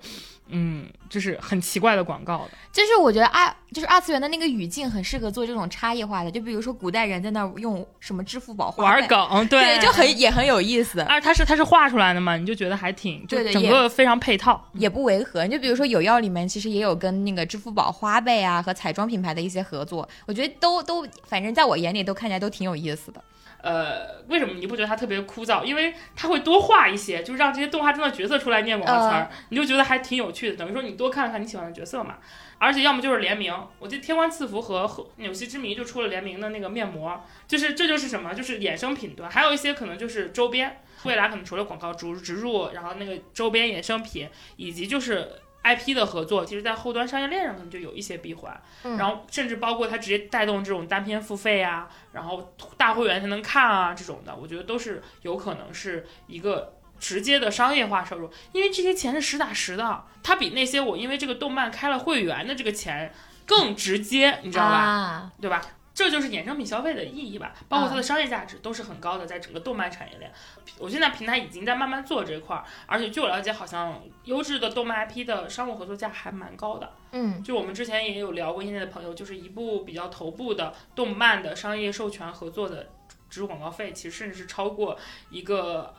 [0.50, 15.46] 嗯，就是很奇怪的广告的，就是我觉得二就是二次元的那个语境很适合做这种差异化的，就比如说古代人在那儿用什么支付宝玩梗， 对，就很也很有意思，而它是它是画出来的嘛，你就觉得还挺，就整个非常配套，也不违和。
[15.46, 23.22] 你就比如说有药里面其实也有跟那个支付宝花呗啊和彩妆品牌的一些合作，我觉得都都反正在我眼里都看起来都挺有意思的。
[23.62, 25.64] 呃，为什么你不觉得它特别枯燥？
[25.64, 30.55] 因为它会多画一些，就是让这些动画中的角色出来念广告词儿，你就觉得还挺有趣的。
[30.55, 32.18] 等于说你多看了看你喜欢的角色嘛。
[32.60, 34.86] 而且要么就是联名，我记得《天官赐福》和
[35.18, 38.34] 《纽西之谜》就出了联名的那个面膜，就是这就是什么？
[38.34, 40.82] 就是衍生品端，还有一些可能就是周边。
[41.03, 45.30] 未来可能除了广告植植入，然后那个周边衍生品，以及就是
[45.76, 48.61] IP 的合作，其实在后端商业链上可能就有一些闭环。
[48.84, 63.13] 嗯然后甚至包括它直接带动这种单片付费啊，然后大会员才能看啊这种的，我觉得都是有可能是一个直接的商业化收入，因为这些钱是实打实的，它比那些我因为这个动漫开了会员的这个钱
[63.45, 64.76] 更直接，你知道吧？
[64.76, 65.61] 啊，对吧？
[65.98, 70.32] 这就是衍生品消费的意义吧，包括它的商业价值都是很高的，在整个动漫产业链。
[70.78, 76.93] 我现在平台已经在慢慢做这一块儿，而且据我了解，好像优质的动漫 IP 的商务合作价还蛮高的。
[77.14, 82.89] 嗯就我们之前也有聊过，业内的朋友，就是一部比较头部的动漫的商业授权合作的
[83.28, 84.95] 植入广告费，其实甚至是超过
[85.32, 85.95] 一个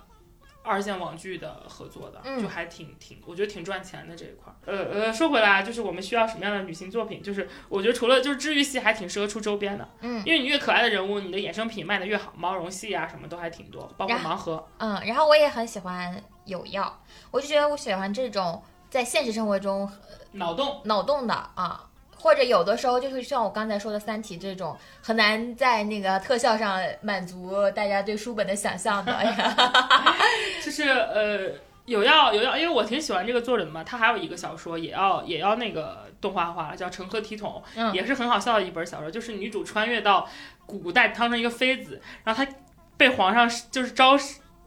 [0.63, 4.57] 二线网剧的合作的，嗯就还挺挺，我觉得挺赚钱的这一块儿。
[4.67, 7.23] 呃呃，说回来啊，就是我们需要什么样的女性作品？
[7.23, 14.67] 就是我觉得除了就是治愈系，还挺适合出周边的，嗯因为你越可爱的人物，你的衍生品卖的越好，毛绒系啊什么都还挺多，包括盲盒。
[14.79, 17.01] 嗯，然后我也很喜欢有药，
[17.31, 19.91] 我就觉得我喜欢这种在现实生活中
[20.33, 21.85] 脑洞，脑洞的啊。
[22.21, 29.55] 或者有的时候就是像我刚才说的《三体》这种很难在那个特效上满足大家对书本的想象的，哎呀，
[30.69, 31.51] 就是呃，
[31.87, 40.29] 有要有要，因为我挺喜欢这个作者的嘛，他还有一个小说也要也要那个动画化了，叫《成何体统》，嗯也是很好笑的一本小说，就是女主穿越到
[40.67, 42.51] 古代当成一个妃子，然后她
[42.99, 44.15] 被皇上就是招。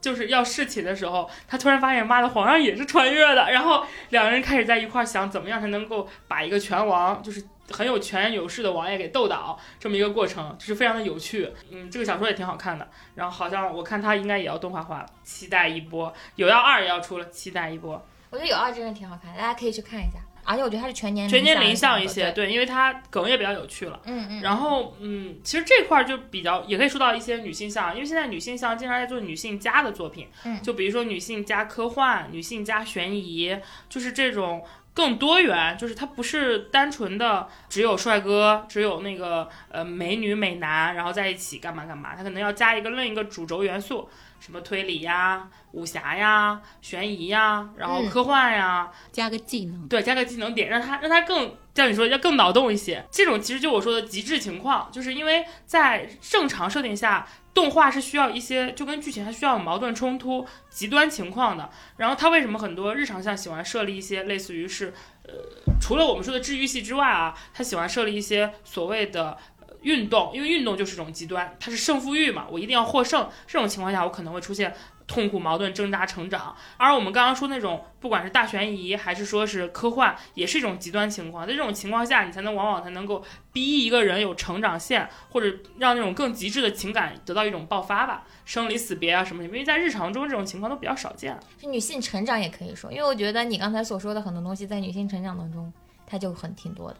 [0.02, 7.40] 就是要侍寝的时候，她突然发现，妈的，皇上也是穿越的，然后两个人开始在一块儿想，怎么样才能够把一个拳王，就是
[7.72, 11.50] 很有权有势的王爷给斗倒，这么一个过程，就是非常的有趣。
[11.70, 12.86] 嗯，这个小说也挺好看的。
[13.14, 16.12] 然后好像我看它应该也要动画化了，期待一波。
[16.36, 18.06] 有要二也要出了，期待一波。
[18.30, 20.18] 我觉得有二真的挺好看的，大家可以去看一下。
[20.44, 24.00] 而且我觉得它是全年全年龄向向一些，对，对，因为它梗也比较有趣了。
[24.06, 33.56] 嗯嗯，然后，嗯，其实这块儿就比较也可以说到一些女性向，因为现在女性向经常在做女性加的作品，嗯就比如说女性加科幻、女性加悬疑，
[33.88, 34.64] 就是这种
[34.94, 53.02] 更多元，就是它不是单纯的只有帅哥，只有那个呃美女美男，然后在一起干嘛干嘛，它可能要加一个另一个主轴元素，什么推理呀、武侠呀、悬疑呀，然后嗯科幻呀，加个技能，对，加个技能点，让它让它更像你说要更脑洞一些。
[53.10, 61.70] 这种其实就我说的极致情况，就是因为在正常设定下，动画是需要一些就跟剧情它需要矛盾冲突、极端情况的。
[61.96, 64.92] 然后它为什么很多日常像喜欢设立一些类似于是
[65.24, 65.32] 呃，
[65.80, 69.38] 除了我们说的治愈系之外啊，他喜欢设立一些所谓的。
[69.82, 73.28] 运动，因为运动就是一种极端，它是胜负欲嘛，我一定要获胜。
[73.48, 74.72] 这种情况下，我可能会出现
[75.06, 76.54] 痛苦、矛盾、挣扎、成长。
[76.76, 81.46] 而我们刚刚说那种，不管是大悬疑还是说是科幻，也是一种极端情况。
[81.46, 89.42] 在这种情况下，你才能往往才能够逼一个人有成长线，或者让那种更极致的情感得到一种爆发吧，生离死别啊什么。
[89.44, 91.38] 因为在日常中这种情况都比较少见。
[91.60, 95.72] 是女性成长也可以说，因为我觉得你刚才所说的很多东西，在女性成长当中，
[96.06, 96.96] 它就很挺多的。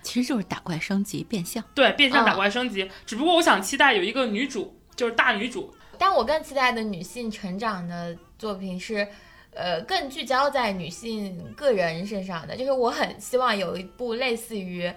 [0.00, 1.62] 其实就是打怪升级变相。
[1.74, 2.88] 对，变相打怪升级。
[3.04, 5.74] 只不过我想期待有一个女主，就是大女主。
[5.98, 9.06] 但我更期待的女性成长的作品是，
[9.52, 12.56] 呃，更聚焦在女性个人身上的。
[12.56, 14.92] 就是我很希望有一部类似于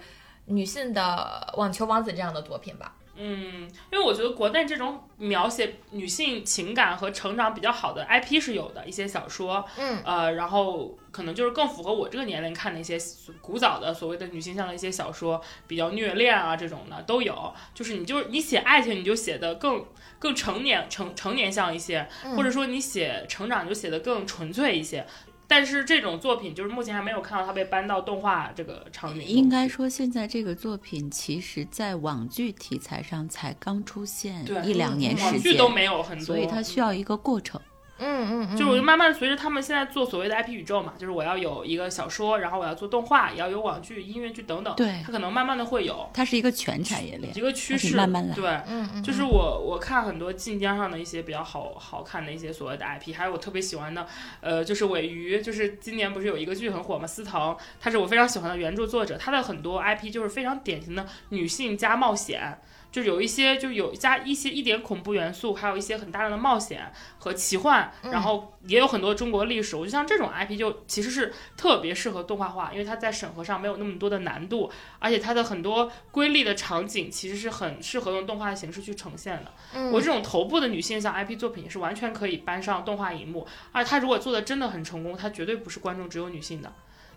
[0.46, 2.94] 女性的网球王子这样的作品吧。
[3.24, 12.98] 嗯，因为我觉得国内这种描写女性情感和成长比较好的 IP 是有的一些小说，嗯，呃，然后可能就是更符合我这个年龄看的一些
[13.40, 17.54] 古早的所谓的女性向的一些小说，比较虐恋啊这种的都有。
[17.72, 19.84] 就是你就是你写爱情，你就写的更
[20.18, 25.06] 更成年成成年向一些，或者说你写成长就写的更纯粹一些。
[25.54, 29.22] 但是这种作品就是目前还没有看到它被搬到动画这个场景。
[29.22, 37.60] 应该说，现在这个作品其实，在网剧题材上才刚出现一两年时间，网剧都没有很多，所以它需要一个过程。
[37.60, 44.74] 嗯嗯嗯，就是我就慢慢随着他们现在做所谓的 IP 宇宙嘛，就是我要有一个小说，然后我要做动画，也要有网剧、音乐剧等等。
[44.74, 46.10] 对，它可能慢慢的会有。
[46.12, 48.34] 它是一个全产业链，一个趋势，慢慢来。
[48.34, 54.06] 对，嗯嗯，就是我我看很多晋江上的一些比较好好看的一些所谓的 IP，还有我特别喜欢的，
[54.40, 62.58] 呃，就是尾鱼，就是今年不是有一个剧很火嘛，司藤，他是我非常喜欢的原著作者，他的很多 IP 就是非常典型的女性加冒险。
[62.92, 69.74] 就有一些，就有加一些一点恐怖元素，还有一些很大量的冒险和奇幻，然后也有很多中国历史。
[69.74, 79.90] 我就像这种 IP，就其实是特别适合动画化，因为它在审核上没有那么多的难度，而且它的很多瑰丽的场景其实是很适合用动画的形式去呈现的。
[79.90, 86.70] 我这种头部的女性向 IP 作品是完全可以搬上动画荧幕，而它如果做的真的很成功，它绝对不是观众只有女性的。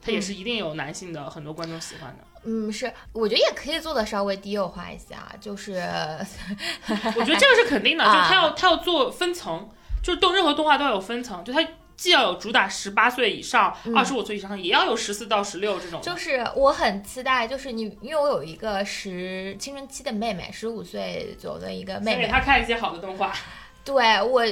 [0.05, 2.23] 它也是一定有男性的很多观众喜欢的。
[2.47, 5.73] 嗯，是，我觉得也可以做的稍微低幼化一些啊，就是，
[7.17, 9.67] 我觉得这个是肯定的， 就是他要他要做分层，
[10.03, 15.99] 就是动任何动画都要有分层，就它既要有主打十八岁以上、二十五岁以上，也要有十四到十六这种。
[16.03, 23.33] 就是我很期待，就是你，因为我有一个十青春期的妹妹，十五岁左右的一个妹妹，给她看一些好的动画。
[23.83, 24.43] 对我。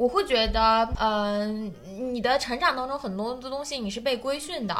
[0.00, 1.70] 我会觉得，嗯，
[2.10, 4.74] 你的成长当中很多的东西你是被规训的。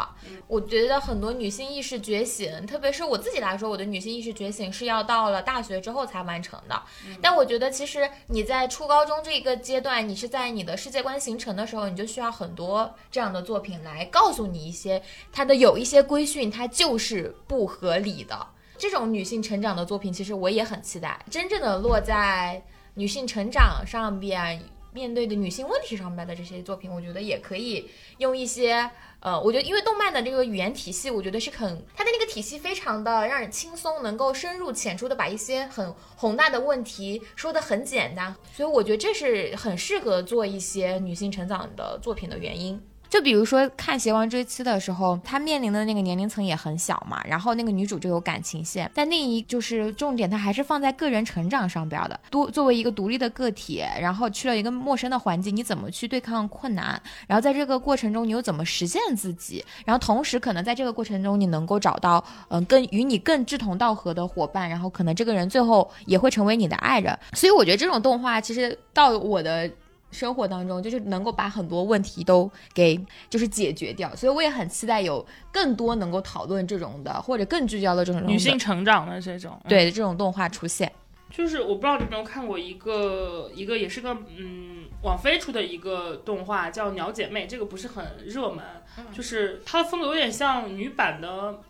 [0.46, 6.82] 我觉得很多女性意识觉醒，特别是我自己来说，我的女性意识觉醒是要到了大学之后才完成的。
[7.20, 18.46] 但我觉得，其实你在初高中这一个阶段，你是在你的世界观形成的时候，你就需要很多这样的作品来告诉你一些它的有一些规训，它就是不合理的。
[18.78, 22.62] 这种女性成长的作品，其实我也很期待，真正的落在
[22.94, 24.58] 女性成长上边。
[24.92, 27.88] 面对的女性问题上面的这些作品，我觉得也可以
[28.18, 42.82] 用一些，呃，我觉得因为动漫的这个语言体系，我觉得是很它的那个体系非常的让人轻松，能够深入浅出的把一些很宏大的问题说的很简单，所以我觉得这是很适合做一些女性成长的作品的原因。
[43.10, 52.18] 就比如说看《邪王追妻》的时候，他面临的那个年龄层也很小嘛，然后那个女主就有感情线，但另一就是重点，他还是放在个人成长上边的。
[52.30, 57.02] 多作为一个独立的个体，然后去了一个陌生的环境，你怎么去对抗困难？
[57.26, 59.64] 然后在这个过程中，你又怎么实现自己？
[59.84, 67.18] 然后同时，可能在这个过程中，你能够找到嗯，跟与你更志同道合的伙伴，然后可能这个人最后也会成为你的爱人。
[67.32, 69.68] 所以我觉得这种动画其实到我的。
[70.10, 72.98] 生活当中就是能够把很多问题都给
[73.28, 80.90] 就是解决掉，所以我也很期待有更多能够讨论这种的或者更聚焦的这种女性成长的这种对这种动画出现。
[81.30, 88.64] 就是我不知道你有没有看过一个一个也是个嗯网飞出的一个动画叫《鸟姐妹》，这个不是很热门，
[89.12, 91.60] 就是它的风格有点像女版的。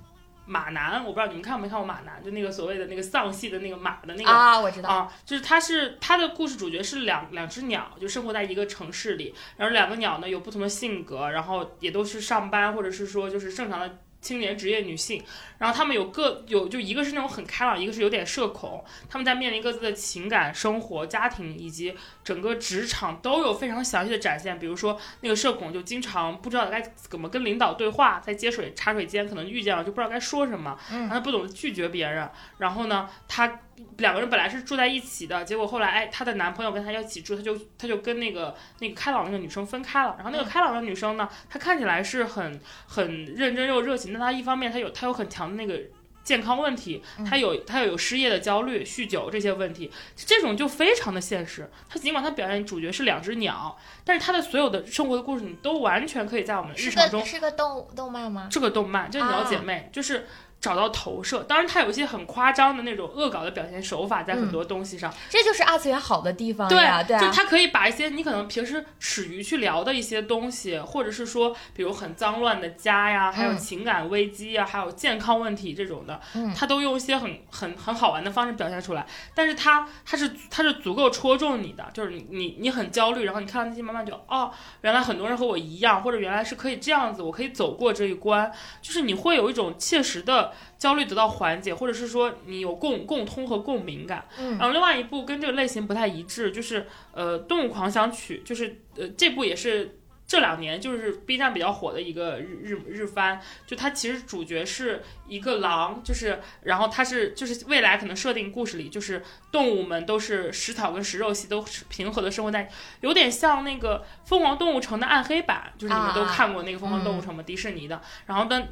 [0.50, 13.98] 马男，我不知道你们看没看过马男，就那个所谓的那个丧系的那个马的那个啊，我知道啊，就是他是他的故事主角是两两只鸟，就生活在一个城市里，然后两个鸟呢有不同的性格，然后也都是上班或者是说就是正常的。
[14.20, 15.22] 青年职业女性，
[15.58, 18.84] 然后她们有各有就一个是那种很开朗，一个是有点社恐。
[19.08, 24.58] 她们在面临各自的情感生活、家庭以及整个职场都有非常详细的展现。
[24.58, 32.28] 比如说那个社恐就经常不知道该怎么跟领导对话，在接水茶水间可能遇见了就不知道该说什么，然后不懂得拒绝别人。
[32.58, 33.60] 然后呢，她。
[33.98, 40.14] 两个人本来是住在一起的，结果后来，哎，她的男朋友跟她一起住，她就她就跟那个那个开朗那个女生分开了。
[40.16, 45.80] 然后那个开朗的女生呢，她看起来是很很认真又热情，但她一方面她有她有很强的那个
[46.22, 51.68] 健康问题，他有他有失业的焦虑、酗酒这些问题，这种就非常的现实。
[51.88, 58.48] 他尽管他表现主角是两只鸟，但是他的所有的生活的故事，你都完全可以在我们日常中个是个动动漫吗？
[58.50, 60.26] 这个动漫就是鸟姐妹，就是
[60.60, 61.42] 找到投射。
[61.44, 65.12] 当然，它有一些很夸张的那种恶搞的表现手法，在很多东西上。
[65.28, 79.06] 这就是二次元好的地方对呀，对啊，就它可以把一些你可能平时耻于去聊的一些东西，或者是说，比如很脏乱的家呀，还有嗯情感危机呀，还有健康问题这种的，嗯它都用一些很很很好玩的方式表现出来。
[79.34, 84.50] 但是它它是它是足够戳中你的，就是你你你很焦虑，然后你看到那些慢慢就哦，
[84.82, 94.26] 原来很多人和我一样，或者原来是可以这样子，我可以走过这一关，就是你会有一种切实的焦虑得到缓解，或者是说你有共共通和共鸣感。
[94.38, 99.96] 嗯然后另外一部跟这个类型不太一致，就是呃《动物狂想曲》，就是呃这部也是。
[100.30, 112.70] 这两年就是 B 站比较火的一个日日日番，就它其实主角是一个狼，就是然后它是就是未来可能设定故事里就是动物们都是食草跟食肉系都是平和的生活在，
[113.00, 117.42] 有点像那个《疯狂动物城》的暗黑版，就是你们都啊看过那个《疯狂动物城》吗？
[117.42, 118.00] 迪士尼的。
[118.26, 118.68] 然后但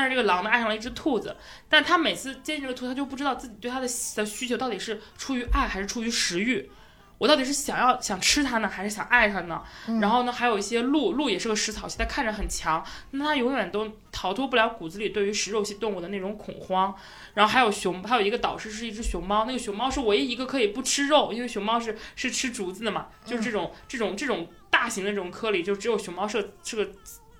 [0.00, 1.36] 但是这个狼呢爱上了一只兔子，
[1.68, 3.86] 但他每次接近这个兔，他就不知道自己对它的
[4.16, 6.70] 的需求到底是出于爱还是出于食欲。
[7.18, 9.62] 我到底是想要想吃它呢，还是想爱它呢？
[9.88, 16.94] 嗯然后呢，还有一些鹿，鹿也是个食草系，它看着很强，那它永远都逃脱不了骨子里对于食肉系动物的那种恐慌。
[17.34, 26.90] 然后还有熊，还有一个导师是一只熊猫，那个熊猫是唯一一个可以不吃肉，因为熊猫是是吃竹子的嘛，就是这种、这种这种大型的这种颗粒，就只有熊猫是个是个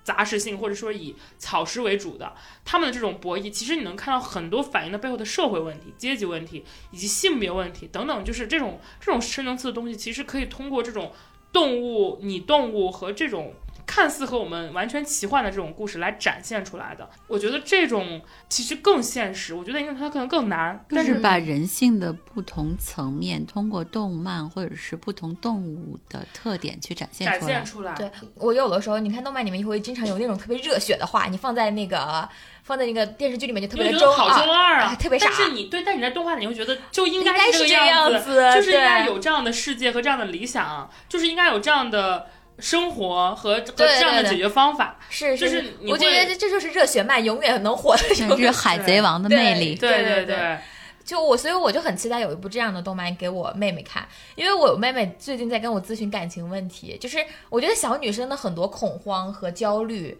[0.03, 11.13] 杂食性或者说以草食为主的，他们的这种博弈，其实你能看到很多反映的背后的社会问题、阶级问题以及性别问题等等，就是这种这种深层次的东西，其实可以通过这种
[11.53, 13.55] 动物、拟动物和这种。
[13.91, 19.53] 看似和我们完全奇幻的这种故事来展现出来的，我觉得这种其实更现实。
[19.53, 27.65] 我觉得因为它可能更难，但就是是把人性的不同层面通过动漫或者是不同动物的特点去展现出来展现。
[27.65, 27.93] 出来。
[27.95, 32.29] 对我有的时候，你看动漫里面会经常有那种特别热血的话，你放在那个
[32.63, 42.29] 放在那个电视剧里面就特别的中二中二啊，哎特别傻但是你对，但你在动画里你会觉得就应应该是这个是样子，就是应该有这样的世界和这样的理想，就是应该有这样的
[42.61, 44.99] 生活和这样的解决方法。
[45.09, 49.75] 是就是我觉得这这就是热血漫永远能火的这种这是海贼王的魅力。
[49.75, 50.59] 对对对
[51.05, 54.07] 就我，所以我就很期待有一部这样的动漫给我妹妹看，
[54.37, 57.19] 因为我妹妹最近在跟我咨询感情问题，就是
[57.49, 60.17] 我觉得小女生的很多恐慌和焦虑。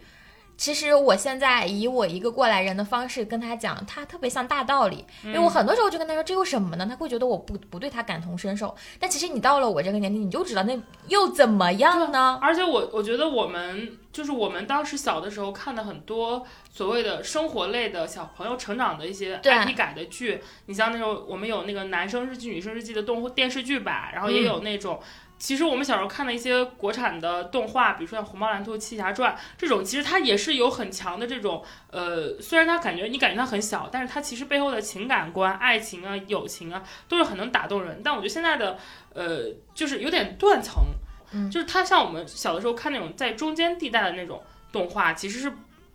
[0.61, 6.85] 其实我现在以我一个过来人的方式跟他讲，他特别像大道理，因为我很多时候就跟他说这有什么呢？
[6.87, 12.37] 他会觉得我不不对他感同身受，但其实你到了我这个年龄，你就知道那又怎么样呢？
[12.39, 24.99] 而且我我觉得我们就是我们当时小的时候看的很多所谓的生活类的小朋友成长的一些对 IP 改的剧，你像那时候我们有那个男生日记、女生日记的动电视剧版，然后也有那种。
[25.41, 38.01] 其实我们小时候看的一些国产的动画，比如说像《虹猫蓝兔七侠传》这种，其实它也是有很强的这种，呃，虽然它感觉你感觉它很小，但是它其实背后的情感观、爱情啊、友情啊，都是很能打动人。
[38.03, 38.77] 但我觉得现在的，
[39.15, 40.75] 呃，就是有点断层，
[41.33, 44.39] 嗯就是它像我们小的时候看那种在中间地带的那种
[44.71, 45.51] 动画，其实是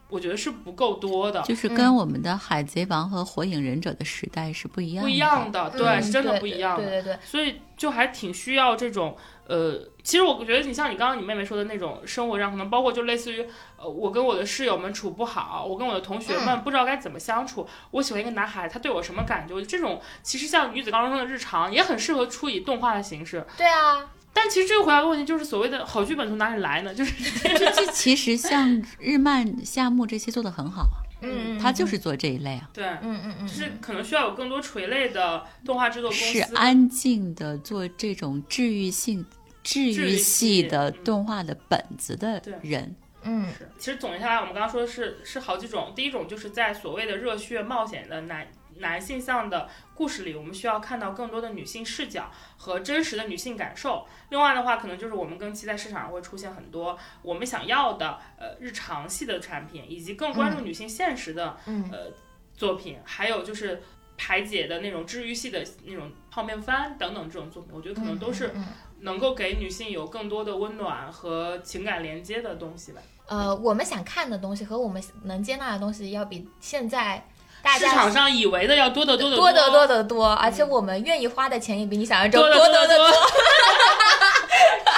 [0.08, 5.08] 我觉得是不够多的，就是跟我们的《海贼王》和《火影忍者》的时代是不一样的。
[5.08, 6.84] 不一样的，对，嗯是真的不一样的。
[6.84, 9.16] 对对对，所以就还挺需要这种，
[9.48, 13.46] 呃，其实我觉得你像你刚刚你妹妹说的那种生活上，可能包括就类似于，
[13.76, 23.46] 呃，我跟我的室友们处不好，我跟我的同学们不知道该怎么相处，我喜欢一个男孩，他对我什么感觉，我觉得这种其实像女子高中生的日常，也很适合出以动画的形式。
[23.56, 26.94] 对啊，但其实这个回答的问题就是所谓的好剧本从哪里来呢？
[26.94, 27.12] 就是
[27.56, 32.84] 这这其实像日漫、夏目这些做的很好啊，嗯，他就是做这一类啊，对。
[32.84, 39.24] 嗯嗯嗯，就是可能需要有更多垂类的动画制作公司，是安静的做这种治愈性、
[39.66, 42.94] 治治愈愈系系的嗯动画的本子的人。
[43.22, 45.92] 嗯是，其实总结下来，我们刚刚说的是是好几种。
[45.96, 54.06] 第一种就是在所谓的热血冒险的男男性向的故事里，我们需要看到更多的女性视角和真实的女性感受。
[54.30, 62.12] 另外的话，可能就是我们更期待市场上会出现很多我们想要的呃日常系的产品，以及更关注女性现实的、嗯呃
[62.54, 63.82] 作品，还有就是。
[64.18, 68.64] 排解的那种治愈系的那种泡面番等等这种作品，我觉得可能都是嗯嗯
[69.00, 73.00] 能够给女性有更多的温暖和情感连接的东西吧。
[73.28, 77.26] 呃，我们想看的东西和我们能接纳的东西，要比现在
[77.62, 83.10] 大市家场上以为的要多得多得多得多的得多，而且我们愿意花的钱也比你想象中多得多得多得多。
[83.10, 83.18] 多。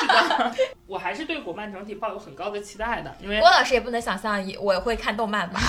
[0.01, 0.55] 是的。
[0.87, 5.61] 我还是对国漫整体抱有很高的期待的，因为郭老师也不能想象我会看动漫吧？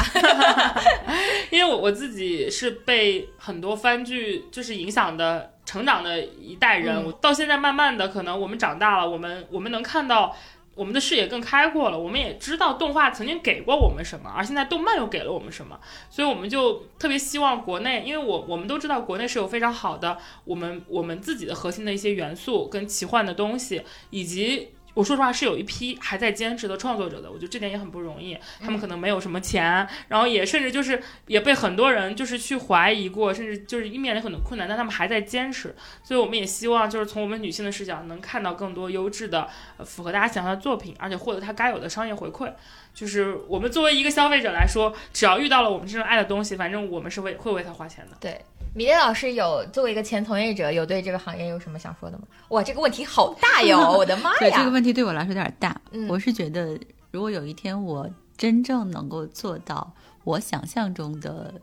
[1.49, 10.35] 因为我我自己是被很多番剧就是影响的成长的一代人，嗯我到现在慢慢的可能我们长大了，我们我们能看到。
[10.75, 15.77] 我们的视野更开阔了，我们也知道动画曾经给过我们什么，而现在动漫又给了我们什么，
[16.09, 28.37] 所以我们就特别希望国内，因为我我们都知道国内是有非常好的我们我们自己的核心的一些元素跟奇幻的东西，以及我说实话是有一批还在坚持的创作者的，我觉得这点也很不容易。
[28.59, 35.75] 他们可能没有什么钱，然后也甚至就是也被很多人就是去怀疑过，甚至就是面临很多困难，但他们还在坚持。
[36.03, 39.47] 所以我们也希望就是从我们女性的视角，能看到更多优质的、
[39.77, 42.51] 呃符合大家想象的作品，而且获得它该有的商业回馈。
[42.93, 48.17] 就是我们作为一个消费者来说，只要遇到了我们真正爱的东西，反正我们是为会为它花钱的。
[48.19, 48.41] 对，
[48.73, 52.23] 米粒老师有作为一个前从业者，有对这个行业有什么想说的吗？
[52.49, 53.77] 哇，这个问题好大哟！
[53.97, 54.69] 我的妈对这个！
[54.69, 55.79] 问题对我来说有点大。
[55.91, 56.79] 嗯我是觉得，
[57.11, 59.93] 如果有一天我真正能够做到
[60.23, 61.53] 我想象中的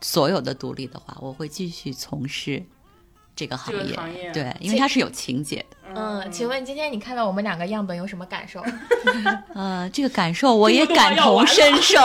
[0.00, 2.64] 所有的独立的话，我会继续从事
[3.40, 3.96] 这个行业。
[3.96, 5.76] 行业，对，因为它是有情节的。
[5.94, 8.62] 嗯，请问今天你看到我们两个样本有什么感受？
[9.56, 11.98] 呃，这个感受我也感同身受，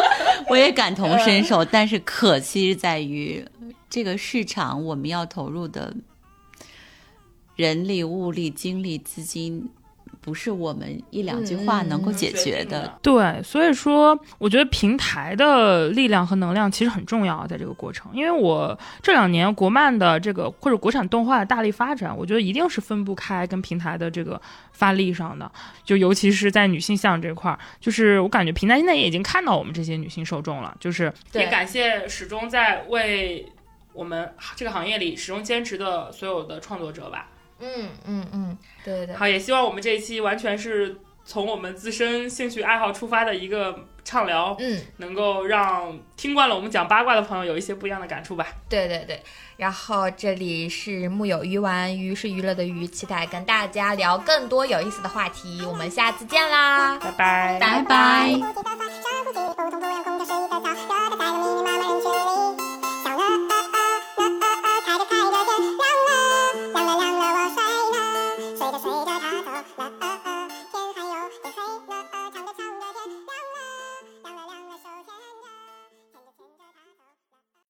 [0.48, 1.62] 我也感同身受。
[1.62, 3.46] 但是可惜在于，
[3.90, 5.94] 这个市场我们要投入的
[7.54, 9.68] 人力、物力、精力、资金，
[10.20, 12.98] 不是我们一两句话能够解决的。
[13.02, 18.10] 对，所以说我觉得平台的力量和能量其实很重要，在这个过程。
[18.12, 24.40] 因为我这两年国漫的这个或者国产动画的大力发展，我觉得一定是分不开跟平台的这个
[24.72, 25.50] 发力上的。
[25.84, 33.46] 就尤其是在女性向这块儿，就是我感觉平台现在也已经看到我们这些女性受众了，就是也感谢始终在为
[33.92, 37.30] 我们这个行业里始终坚持的所有的创作者吧。
[37.60, 48.46] 嗯嗯嗯，对对对，好，也希望我们这一期完全是从我们自身兴趣爱好出发的一个畅聊，嗯，能够让听惯了我们讲八卦的朋友有一些不一样的感触吧。
[48.68, 49.22] 对对对。
[49.56, 55.62] 然后这里是木有鱼丸，鱼是娱乐的鱼，期待跟大家聊更多有意思的话题。
[55.66, 58.40] 我们下次见啦，拜拜，拜拜。
[59.56, 60.07] 拜